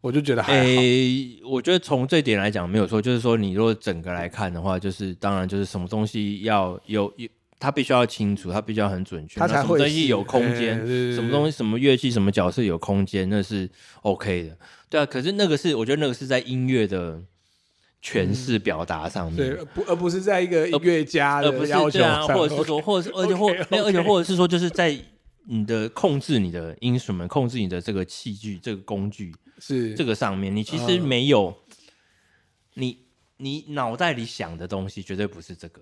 [0.01, 0.63] 我就觉得还好。
[0.65, 13.69] 欸，我觉得从这点来讲没有错，就是说你如果整个来看的话，就是当然就是什么东西要有有，他必须要清楚，他必须要很准确，他才会东西有空间，欸，什么东西什么乐器什么角色有空间，那是
[14.01, 14.57] OK 的。
[14.93, 17.19] 对啊，可是那个是，我觉得那个是在音乐的
[17.99, 24.95] 诠释表达上面，对，不，而不是在一个音乐家的要求上，或者是说，或者是，而且或，没有，而且或者是说，就是在
[25.47, 29.95] 你的控制你的 instrument，控制你的这个器具，这个工具是。
[29.95, 31.57] 这个上面，你其实没有，
[32.75, 32.99] 你
[33.37, 35.81] 你脑袋里想的东西绝对不是这个。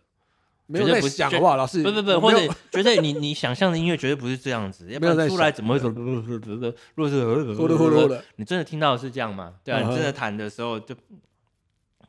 [0.72, 1.84] 没有在想好不好，老师？
[1.84, 2.40] 不不不，或者
[2.72, 5.90] 绝对你你想象的音乐绝对不是这样子，要不然出来怎么会说？
[5.90, 9.54] 如果是，你真的听到的是这样吗？
[9.64, 10.96] 对啊，你真的弹的时候就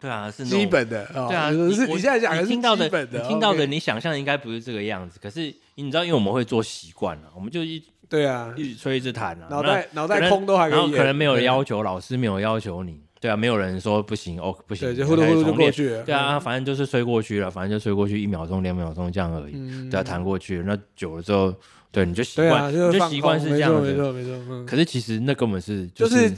[0.01, 1.05] 对啊，是基本的。
[1.07, 5.18] 对啊，你是你现在讲的是听到的，你听到的，你想象应该不是这个样子。
[5.20, 10.79] 可是你知道，因为我们会做习惯了，我们就一对啊，一直吹一直弹啊，脑袋脑袋空都还可以。
[10.79, 13.01] 然后可能没有要求，老师没有要求你。
[13.22, 16.02] 对啊，没有人说不行哦，不行，对，就呼噜呼噜就过去了。
[16.02, 19.52] 对啊，反正就是吹过去了，反正就吹过去一秒钟、两秒钟这样而已。
[19.88, 21.54] 对啊，弹过去了，那久了之后，
[21.92, 23.92] 对，你就习惯，你就习惯是这样子。
[23.92, 24.64] 没错没错。
[24.66, 26.28] 可是其实那根本是就是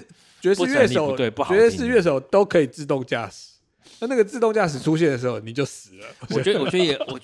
[0.42, 3.52] 爵士乐手，对不好，爵士乐手都可以自动驾驶。
[4.00, 6.06] 那那个自动驾驶出现的时候，你就死了。
[6.28, 7.18] 我觉得，我觉得也我。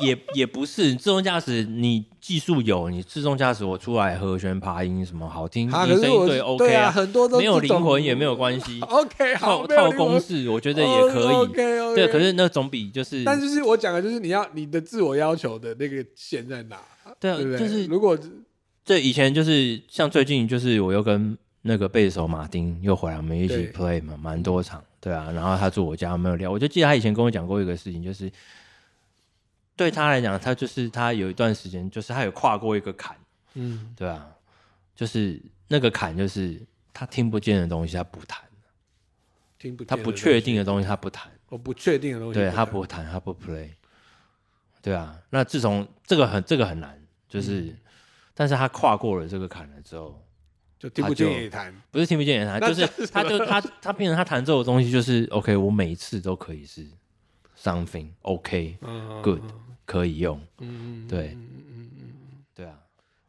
[0.00, 8.80] 也也不是自动驾驶，你技术有，你自动驾驶我出来和弦爬音什么好听，你声音对 OK 啊，很多都没有灵魂也没有关系。
[8.88, 11.34] OK，好，套公式我觉得也可以。
[11.34, 16.78] OK，对，可是那总比就是，但就是我讲的就是你要你的自我要求的那个线在哪？
[17.18, 18.18] 对啊，就是如果
[18.84, 28.30] 这以前就是像最近就是我又跟那个贝斯手马丁又回来，我们一起 play 嘛，蛮多场，对啊，然后他住我家没有聊，我就记得他以前跟我讲过一个事情，就是。
[29.76, 33.16] 对他来讲，他就是他有一段时间，就是他有跨过一个坎，
[33.54, 34.28] 嗯，对啊，
[34.94, 36.60] 就是那个坎，就是
[36.92, 38.38] 他听不见的东西，他不弹，
[39.58, 43.70] 听不，他不确定的东西，他不弹，我不确定的东西，对他不弹，他不 play，
[44.82, 47.78] 对啊，那自从这个很这个很难，就是，嗯、
[48.34, 50.22] 但是他跨过了这个坎了之后，
[50.78, 56.86] 就听不见也弹，不是听不见也弹，就是他就他他变成他弹奏的东西，就是 OK，我每一次都可以是
[57.62, 59.42] something OK、嗯、good。
[59.84, 62.04] 可以用，嗯，对，嗯嗯嗯
[62.54, 62.72] 对啊，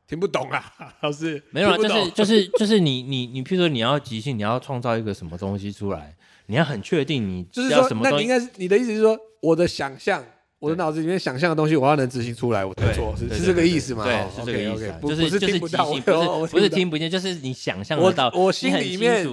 [0.08, 6.15] 听不懂啊， 老师，没有啊，就是就是就是你你你，譬如说你要即兴，你要创造一个什么东西出来，
[6.46, 10.24] 你要很确定你就是说，那你应该是你的意思是说，我的想象，
[10.60, 14.06] 我的脑子里面想象的东西，我要能执行出来，我才做，是是这个意思吗？
[14.06, 19.28] 对，是这个意思，就是就是即兴，不是 不是听不见，就是你想象得到，我心里面。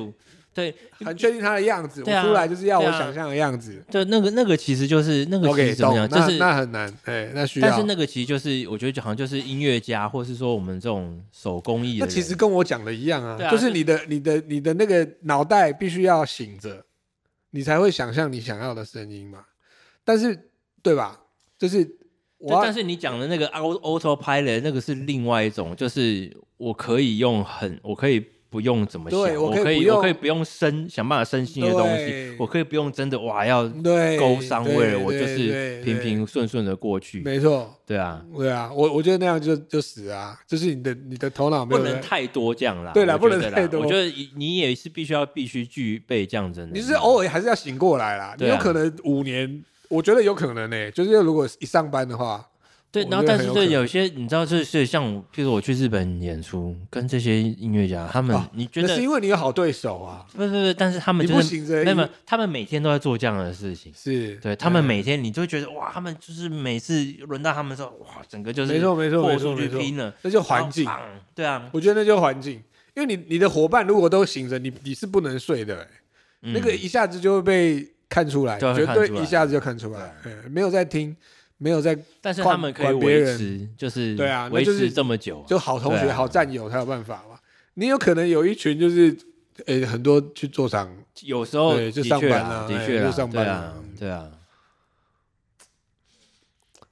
[0.60, 0.74] 对，
[1.06, 3.82] 很确定他的样子，我出来就是要我想象的样子。
[3.90, 7.68] 对，那个那个其实就是那个其实怎么样，就是那很难，哎，那需要。
[7.68, 12.04] 但是那个其实就是我觉得就好像就是音乐家，或是说我们这种手工艺的。
[12.04, 16.84] 那其实跟我讲的一样啊，就是你的你的你的那个脑袋必须要醒着，
[17.50, 19.44] 你才会想象你想要的声音嘛。
[20.04, 20.50] 但是
[20.82, 21.20] 对吧？
[21.58, 21.88] 就是
[22.38, 28.26] 我，但是你讲的那个 autopilot 那个是另外一种，就是我可以用很我可以。
[28.50, 33.62] 不用怎么想，我可以我可以不用生想办法生新的东西，我可以不用真的哇要
[34.18, 37.22] 勾伤位了，我就是平平顺顺的过去。
[37.22, 42.90] 没错，对啊，对啊，我我觉得那样就就死啊，就是你的你的头脑不能太多这样啦。
[42.92, 43.80] 对啦，不能太多。
[43.80, 46.68] 我觉得你也是必须要必须具备这样子。
[46.72, 48.34] 你是偶尔还是要醒过来啦？
[48.36, 50.90] 你有可能五年，我觉得有可能呢。
[50.90, 52.44] 就是如果一上班的话。
[52.92, 60.26] 对，然后但是对有些你知道，就是像譬如我去日本演出，跟这些音乐家，他们你觉得是因为你有好对手啊？
[60.34, 70.84] 不是不是，但是他们就是那么，他们每天都在做这样的事情，是对他们每天，你就会觉得哇，他们就是每次轮到他们的时候，哇，整个就是没错没错没错没错，那就环境，
[71.32, 72.54] 对啊，我觉得那就环境，
[72.96, 75.86] 因为你你的伙伴如果都醒着，你你是不能睡的，
[76.40, 80.12] 那个一下子就会被看出来，绝对一下子就看出来，
[80.50, 81.16] 没有在听。
[81.62, 87.38] 没有在，但是他们可以维持，就是对啊，维持这么久，就好同学、好战友才有办法嘛。
[87.74, 89.14] 你有可能有一群就是，
[89.66, 94.30] 诶，很多去做场，有时候就上班啊，的确就上班啊，对啊。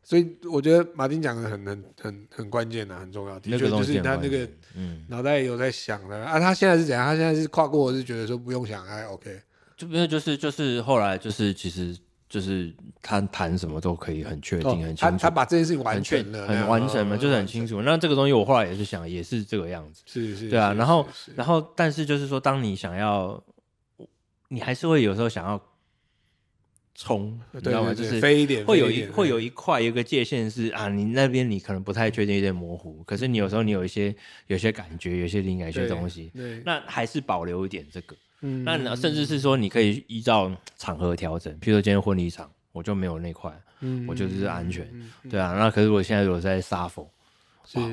[0.04, 3.40] 所以我觉得马丁讲的很很很很关键的，很重要。
[3.40, 6.38] 的确就是他那个，嗯，脑袋有在想的啊。
[6.38, 7.06] 他现在是怎样？
[7.06, 9.40] 他现在是跨过，我是觉得说不用想，哎，OK。
[9.78, 11.96] 就没有，就是就是后来就是其实。
[12.28, 15.02] 就是他谈什么都可以很确定、很清楚。
[15.02, 17.80] 他他把这件事情完全了，很完成嘛，就是很清楚。
[17.82, 20.02] 那这个东西我后来也是想，也是这个样子。
[20.04, 20.50] 是是。
[20.50, 23.42] 对啊，然后然后，但是就是说，当你想要，
[24.48, 25.58] 你还是会有时候想要
[26.94, 27.94] 冲，你知道吗？
[27.94, 33.02] 就是飞一点，会有一会有一块有一个界限是啊，你那边你可能不太确定，有点模糊。
[33.04, 34.14] 可是你有时候你有一些
[34.48, 36.30] 有些感觉，有些灵感，有些东西，
[36.64, 38.14] 那还是保留一点这个。
[38.40, 44.88] 嗯，那甚至是说，你可以依照场合调整，譬如说今天婚礼场，我就没有那块，嗯，我就是安全，
[45.28, 45.54] 对啊。
[45.58, 47.08] 那可是我现在如果在 shuffle，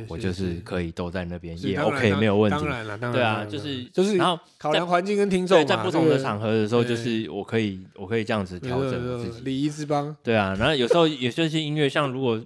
[0.08, 2.58] 我就是可以都在那边也 OK，没有问题。
[2.58, 10.16] 当然了，当然，对啊，就是就是，然后考量环境跟听众，在不同的场合的时候，就是我可以我可以这样子调整自己，礼仪之邦。
[10.24, 12.40] 对啊，然后有时候有些些音乐，像如果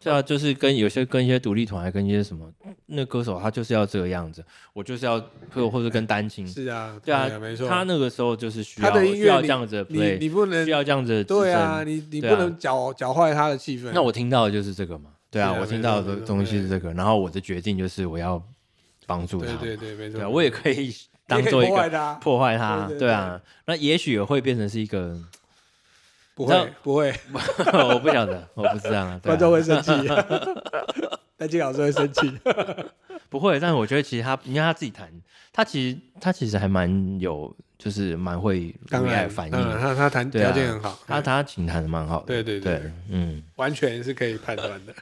[0.00, 2.48] 这样，就是跟有些跟一些独立团，还跟一些什么。
[2.90, 5.22] 那歌手他就是要这个样子，我就是要
[5.52, 7.68] 或或者跟单亲是啊，对啊，没错。
[7.68, 13.90] 他那个时候就是需要需要这样子，你你不能需要这样子，对啊，你你不能搅搅坏他的气氛。
[13.92, 18.42] 那我听到的就是这个嘛，对啊，我听到的东西是这个，然后我的决定就是我要
[19.06, 20.28] 帮助他，对对对，没错。
[20.28, 20.94] 我也可以
[21.26, 23.40] 当做一个破坏他，对对啊。
[23.66, 25.18] 那也许也会变成是一个，
[26.34, 27.12] 不会不会，
[27.72, 29.20] 我不晓得，我不知道，啊。
[29.22, 29.90] 观众会生气，
[31.36, 32.38] 戴金老师会生气，
[33.28, 33.60] 不会。
[33.60, 35.12] 但是我觉得其实他，你看他自己弹，
[35.52, 37.54] 他其实他其实还蛮有。
[37.78, 42.58] 就是蛮会当然反应，他他弹条件很好，他他琴弹的蛮好的，对对。
[42.58, 44.92] 对，嗯，完全是可以判断的。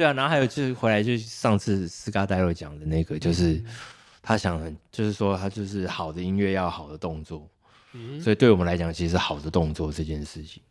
[0.00, 3.62] 对啊，然后还有就是回来就上次斯卡戴罗讲的那个，就是
[4.22, 7.46] 他想，就是说他就是好的音乐要好的动作，
[8.18, 10.62] 所以对我们来讲，其实好的动作这件事情，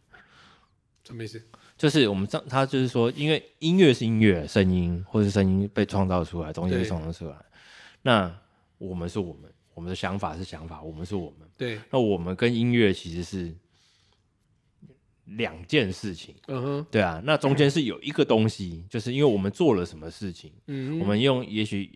[1.03, 1.39] 什么意思？
[1.77, 7.35] 就是我们上他就是说，因为音乐是音乐，声音或是声音被创造出来，东西被创造出来，
[8.01, 8.35] 那
[8.79, 9.43] 我们是我们。
[9.75, 11.47] 我们的想法是想法，我们是我们。
[11.55, 13.55] 对，那我们跟音乐其实是
[15.37, 16.35] 两件事情。
[16.47, 21.91] 嗯哼，对啊，那中间是有一个东西，就是因为我们做了什么事情，嗯，我们用也许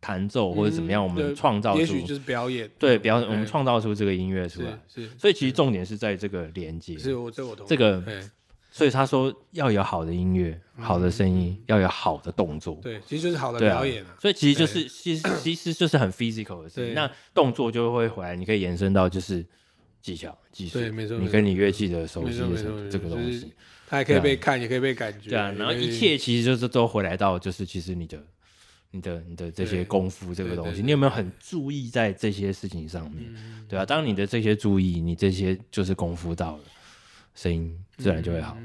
[0.00, 4.78] 弹奏或者怎么样，我们创造出，也许就是表演，对，表演，我们创造出这个音乐出来。
[4.86, 6.96] 是，所以其实重点是在这个连接。
[6.98, 7.66] 是我这我同。
[7.66, 8.02] 这个。
[8.70, 12.78] 所以他说要有好的音乐、好的声音，要有好的动作。
[12.82, 14.14] 对，其实就是好的表演啊。
[14.20, 16.94] 所以其实就是其实其实就是很 physical 的事情。
[16.94, 19.44] 那动作就会回来，你可以延伸到就是
[20.00, 20.78] 技巧、技术。
[20.78, 21.18] 对，没错。
[21.18, 23.52] 你跟你乐器的熟悉的这个东西，
[23.86, 25.30] 它还可以被看，也可以被感觉。
[25.30, 28.18] 对啊，然后一切其实就是都回来到就是其实你的、
[28.90, 33.24] 你的、你的这些功夫这个东西，你有没有很注意在这些事情上面？
[33.68, 36.62] 对啊，当你的这些注意，你这些就是功夫到了。
[37.34, 38.56] 声音自然就会好，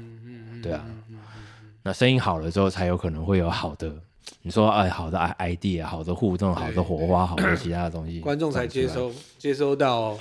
[0.60, 0.84] 对啊，
[1.84, 3.94] 那声音好了之后，才有可能会有好的，
[4.42, 10.18] 你说哎，好的 idea，好的互动，好的火花，好的其他的东西，观众才接收接收到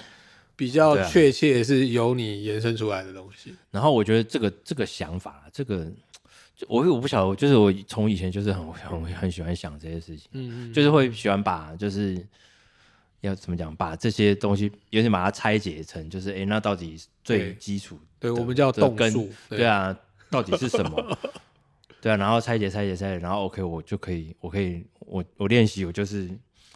[0.56, 3.54] 比较确切是由你延伸出来的东西。
[3.72, 5.92] 然后我觉得这个这个想法，这个
[6.68, 12.26] 我我不晓得，就是我从以前就是很很很喜欢想这些事情，嗯，就是会喜欢把就是。
[13.26, 13.74] 要怎么讲？
[13.78, 19.14] 把这些东西有点把它拆解成，就是哎、欸，那到底最基础，对我们叫动根，
[19.48, 19.98] 对啊，
[20.30, 21.18] 到底是什么？
[22.02, 26.30] 对啊，然后拆解、拆解、拆解，然后 OK，我就可以，我可以，我我练习，我就是，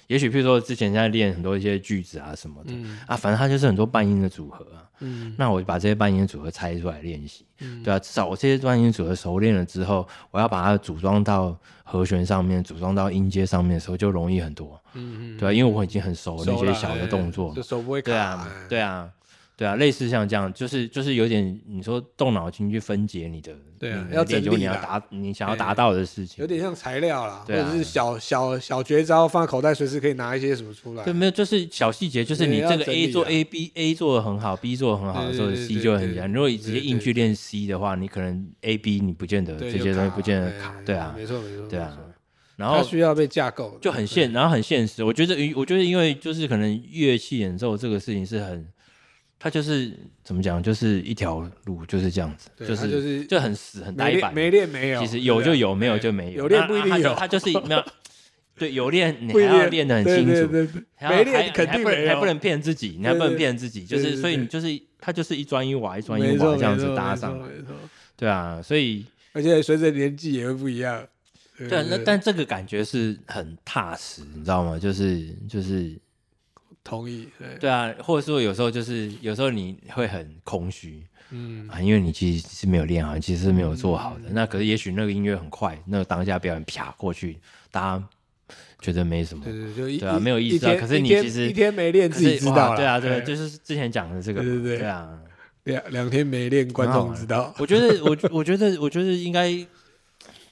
[0.08, 14.80] 也许譬如说之前在练很多一些句子啊什么的、嗯、啊，反正它就是很多半音的组合啊，嗯，那我就把这些半音的组合拆出来练习，嗯，对啊，至少我这些半音组合熟练了之后，我要把它组装到和弦上面，组装到音阶上面的时候就容易很多。
[14.94, 18.12] 嗯嗯，对啊，因为我已经很熟那些小的动作，手不会卡。
[18.12, 19.10] 对啊，对啊，
[19.58, 31.04] 对啊，类似像这样，就是就是有点你说动脑筋去分解你的，对啊，要研究你要达你想要达到的事情，有点像材料啦，或者是小小小绝招，放在口袋随时可以拿一些什么出来。
[31.04, 36.32] 对，没有，就是小细节，就是你这个 A 做 A B A 做的很好，B 做的很好的时候，C 就会很简单。
[36.32, 41.98] 如果你直接硬去练 C 的话，你可能 A B 你不见得这些东西不见得卡，对啊，没错没错，对啊。
[42.58, 45.04] 然后需要被架构，就很现，然后很现实。
[45.04, 48.68] 我觉得，我觉得，因为就是可能乐器演奏这个事情是很，
[49.40, 57.84] 它就是怎么讲，就是一条路就是这样子，就是就是就很死很呆板，没练没有，其实有就有，没有就没有，有练不一定有，它就是没有，
[58.58, 60.52] 对，有练 你还要练得很清楚，
[61.00, 64.68] 没练肯定没，还不能骗自己，你还不能骗自己，就是所以你就是
[65.00, 67.40] 它就是一砖一瓦一砖一瓦这样子搭上。
[67.40, 67.48] 来，
[68.16, 71.08] 对啊，所以而且随着年纪也会不一样。
[71.60, 74.78] 对，那但这个感觉是很踏实，你知道吗？
[74.78, 75.96] 就是就是
[76.88, 84.30] 同意，对对啊，或者说有时候就是有时候你会很空虚，嗯啊，因为你其实是没有练好，其实是没有做好的。
[84.30, 87.38] 嗯、那可是也许那个音乐很快，那个当下表演啪过去，
[87.70, 88.04] 大家
[88.80, 90.76] 觉得没什么，对对，就一对啊，没有意思啊。
[90.80, 95.20] 可是你其实一天没练自己知道，对啊，对，就是之前讲的这个，对对对，对啊，
[95.66, 97.54] 两两天没练，观众知道。
[97.58, 99.68] 我觉得，我我觉得，我觉得应该。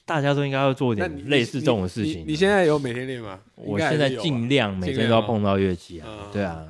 [0.06, 2.24] 大家都应该要做点类似这种事情。
[2.26, 3.40] 你现在有每天练吗？
[3.56, 6.06] 我现在尽量每天都要碰到乐器啊。
[6.32, 6.64] 对啊，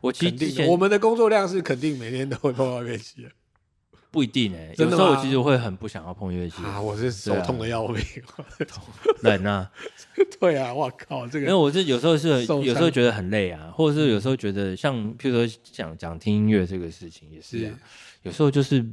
[0.00, 3.28] 我其实我们的工作量是肯定每天都会碰到乐器。
[4.10, 6.78] 不一定哎，有时候我其实会很不想要碰乐器啊。
[6.80, 8.02] 我是手痛的要命，
[9.22, 9.70] 冷啊。
[10.40, 11.46] 对啊，我靠，这个。
[11.46, 17.74] 因为我是有时候是有时候觉得很累啊，或者是有时候觉得像譬如说讲讲听音乐这个事情也是，
[18.22, 18.84] 有时候就是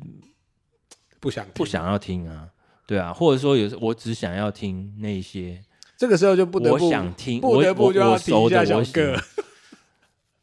[1.19, 2.47] 不想不想要听啊。
[2.89, 5.61] 对啊，或者说有时我只想要听那些，
[5.95, 9.15] 这个时候就不得不我想听，不得不就要提一下小哥。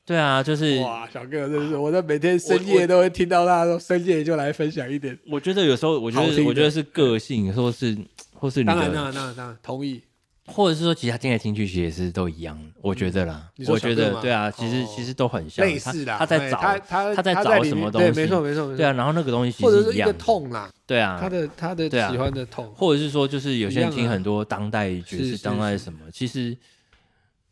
[0.05, 5.19] 对啊，就是哇，小哥真的是，我在每天深夜都会听到他说深夜就来分享一点。
[5.29, 7.99] 我觉得有时候，我觉得我觉得是个性，或是
[8.33, 10.01] 或是你的，当然当然当然当然同意。
[10.47, 13.51] 或者是说，其他听来听去其实也是都一样，我觉得啦。
[13.67, 15.67] 我觉得对啊，其实其实都很像。
[15.67, 18.11] 类似的，他在找他他在找什么东西？
[18.21, 18.77] 没错没错。
[18.77, 20.71] 对啊，然后那个东西或者是一样痛啦。
[20.87, 26.57] 对啊，他的他的喜欢的痛，或者是说，就是有些人听很多当代爵士，当代什么，其实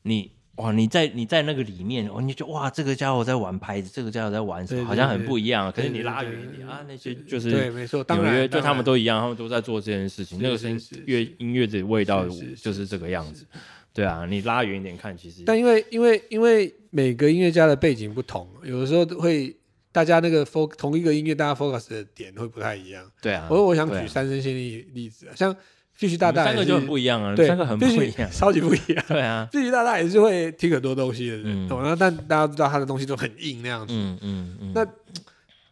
[0.02, 5.72] 你哇，你在你在那个里面，哦，你就哇，这个家伙在玩拍子，这个家伙在玩什么，好像很不一样。
[5.72, 10.38] 可是你拉远一点啊，那些就是对，没错，当然，就他们都一样，他们都在做这件事情。
[10.40, 12.24] 那个声音乐音乐的味道
[12.56, 13.44] 就是这个样子。
[13.92, 19.56] 对啊，你拉远一点看，其实但因为因为因为每个音乐家的背景不同，有的时候会
[19.90, 23.04] 大家那个 focus 同一个音乐，大家 focus 的点会不太一样。
[23.20, 25.54] 对啊，我我想举三声线例例子，像
[25.98, 29.04] Fish 大大三个就很不一样啊，对，三个很不一样，超级不一样。
[29.06, 31.96] 对啊，Fish 大大也是会听很多东西的人，懂吗？
[31.98, 33.94] 但大家知道他的东西都很硬那样子。
[33.94, 34.72] 嗯嗯嗯。
[34.74, 34.86] 那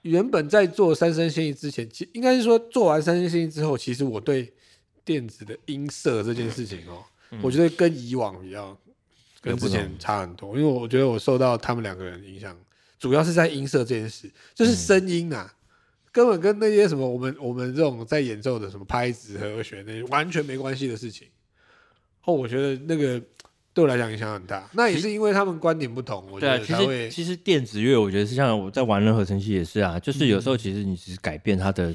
[0.03, 4.53] 原本在做三声线之前，其应该是说做完三声线之后，其实我对
[5.05, 7.03] 电子的音色这件事情哦。
[7.41, 8.77] 我觉得跟以往比较，
[9.41, 12.57] 跟之前差很多，因为我觉得我受到他们两个人影响，
[12.99, 15.55] 主要是在音色这件事，就是声音呐、啊，
[16.13, 21.27] 根本跟那些什么我们我们这种在演奏的什么拍子和弦那些完全没关系的事情。
[22.25, 23.21] 哦，我觉得那个
[23.75, 26.25] 对我来讲影响很大，那也是因为他们观点不同。
[26.31, 31.93] 我觉得其实其实电子乐，我觉得是像我在玩任何程序也是啊，就是有时候其实你只是改变它的，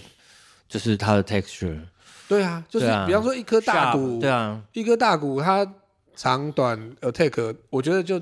[0.67, 1.79] 就是它的 texture。
[2.27, 5.65] 对啊，就是比方说一颗大鼓，对啊，一颗大鼓，它
[6.13, 8.19] 长短 attack，我觉得就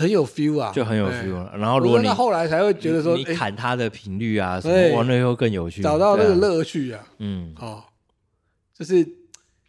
[0.00, 1.46] 很有 feel 啊，就很有 feel。
[1.58, 7.06] 然后如果你后来才会觉得说，你砍它的频率啊，什么玩了以后更有趣，找到那个乐趣啊。
[7.18, 7.84] 嗯，哦，
[8.74, 9.06] 就是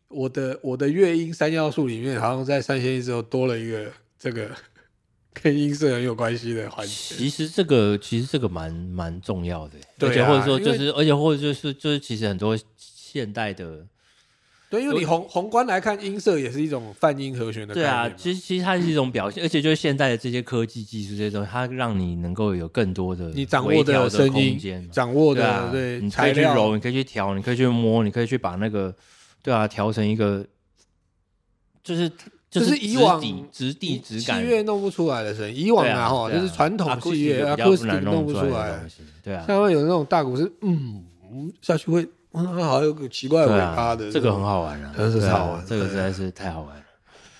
[0.07, 4.49] 我的我的乐音三要素里面，好像在三弦之后多了一个这个
[5.33, 7.15] 跟音色很有关系的环节。
[7.15, 12.57] 其实这个其实这个蛮蛮重要的，而且或者说就是，而且或者就是就是其实很多。
[13.13, 13.85] 现代的，
[14.71, 17.73] 对，因为你宏宏观来看，音色也是一种泛音和弦的。
[17.73, 28.95] 对啊，其实其实它是一种表现，而且就是现在的这些科技技术这些东西，它让你能够有更多的你掌握的声音，掌握的对，你可以去揉，你可以去调，你可以去摸，你可以去把那个
[29.43, 30.45] 对啊调成一个，
[31.83, 32.09] 就是
[32.49, 38.81] 就是以往质地质感，器乐弄不出来的声音，以往啊哈，就是传统器乐啊，不难弄不出来，
[39.21, 41.03] 对啊，像会有那种大鼓是嗯
[41.61, 42.07] 下去会。
[42.33, 46.83] 好像有个奇怪的尾巴的，这个很好玩啊，真是好玩，这个实在是太好玩了。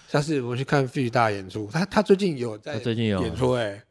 [0.09, 3.21] 下次我去看 Fish 大演出，他他最近有在最近有。
[3.23, 3.81] 演出哎，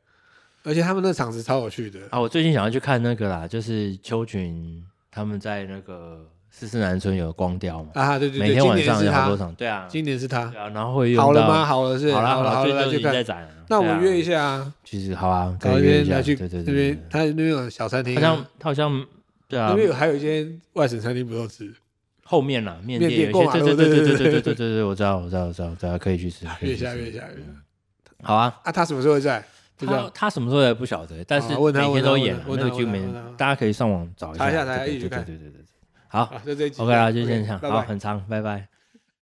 [0.63, 1.99] 而且他们那场子超有趣的。
[2.11, 2.21] 啊！
[2.21, 6.21] 我最近想要去看那个啦，就是秋群他们在那个
[6.51, 7.89] 四四南村有光雕嘛。
[7.95, 11.65] 啊，对对对，每天晚上有好多场，对啊，今年是他，然后会好了吗？
[11.65, 19.07] 好了是，好了好了，最近就在展，那我们约一下啊，其实好啊，可以约一下，对对对，那边他那边有小餐厅，好像他好像。
[19.51, 21.71] 对啊，那边有还有一间外省餐厅不错吃，
[22.23, 26.47] 后面啦，面店过嘛，对对对对对对对对，我知道我知道我知道，大家可以去吃。
[26.61, 27.29] 越下越下月下，
[28.23, 28.71] 好啊啊！
[28.71, 29.45] 他什么时候会在？
[29.79, 33.03] 他他什么时候来不晓得，但是每天都演，那个剧没，
[33.37, 34.45] 大家可以上网找一下。
[34.45, 35.25] 查一下，大家一起去看。
[35.25, 35.65] 对对对对对，
[36.07, 38.69] 好，就这一集，OK 啦，就先这样，好，很长，拜拜。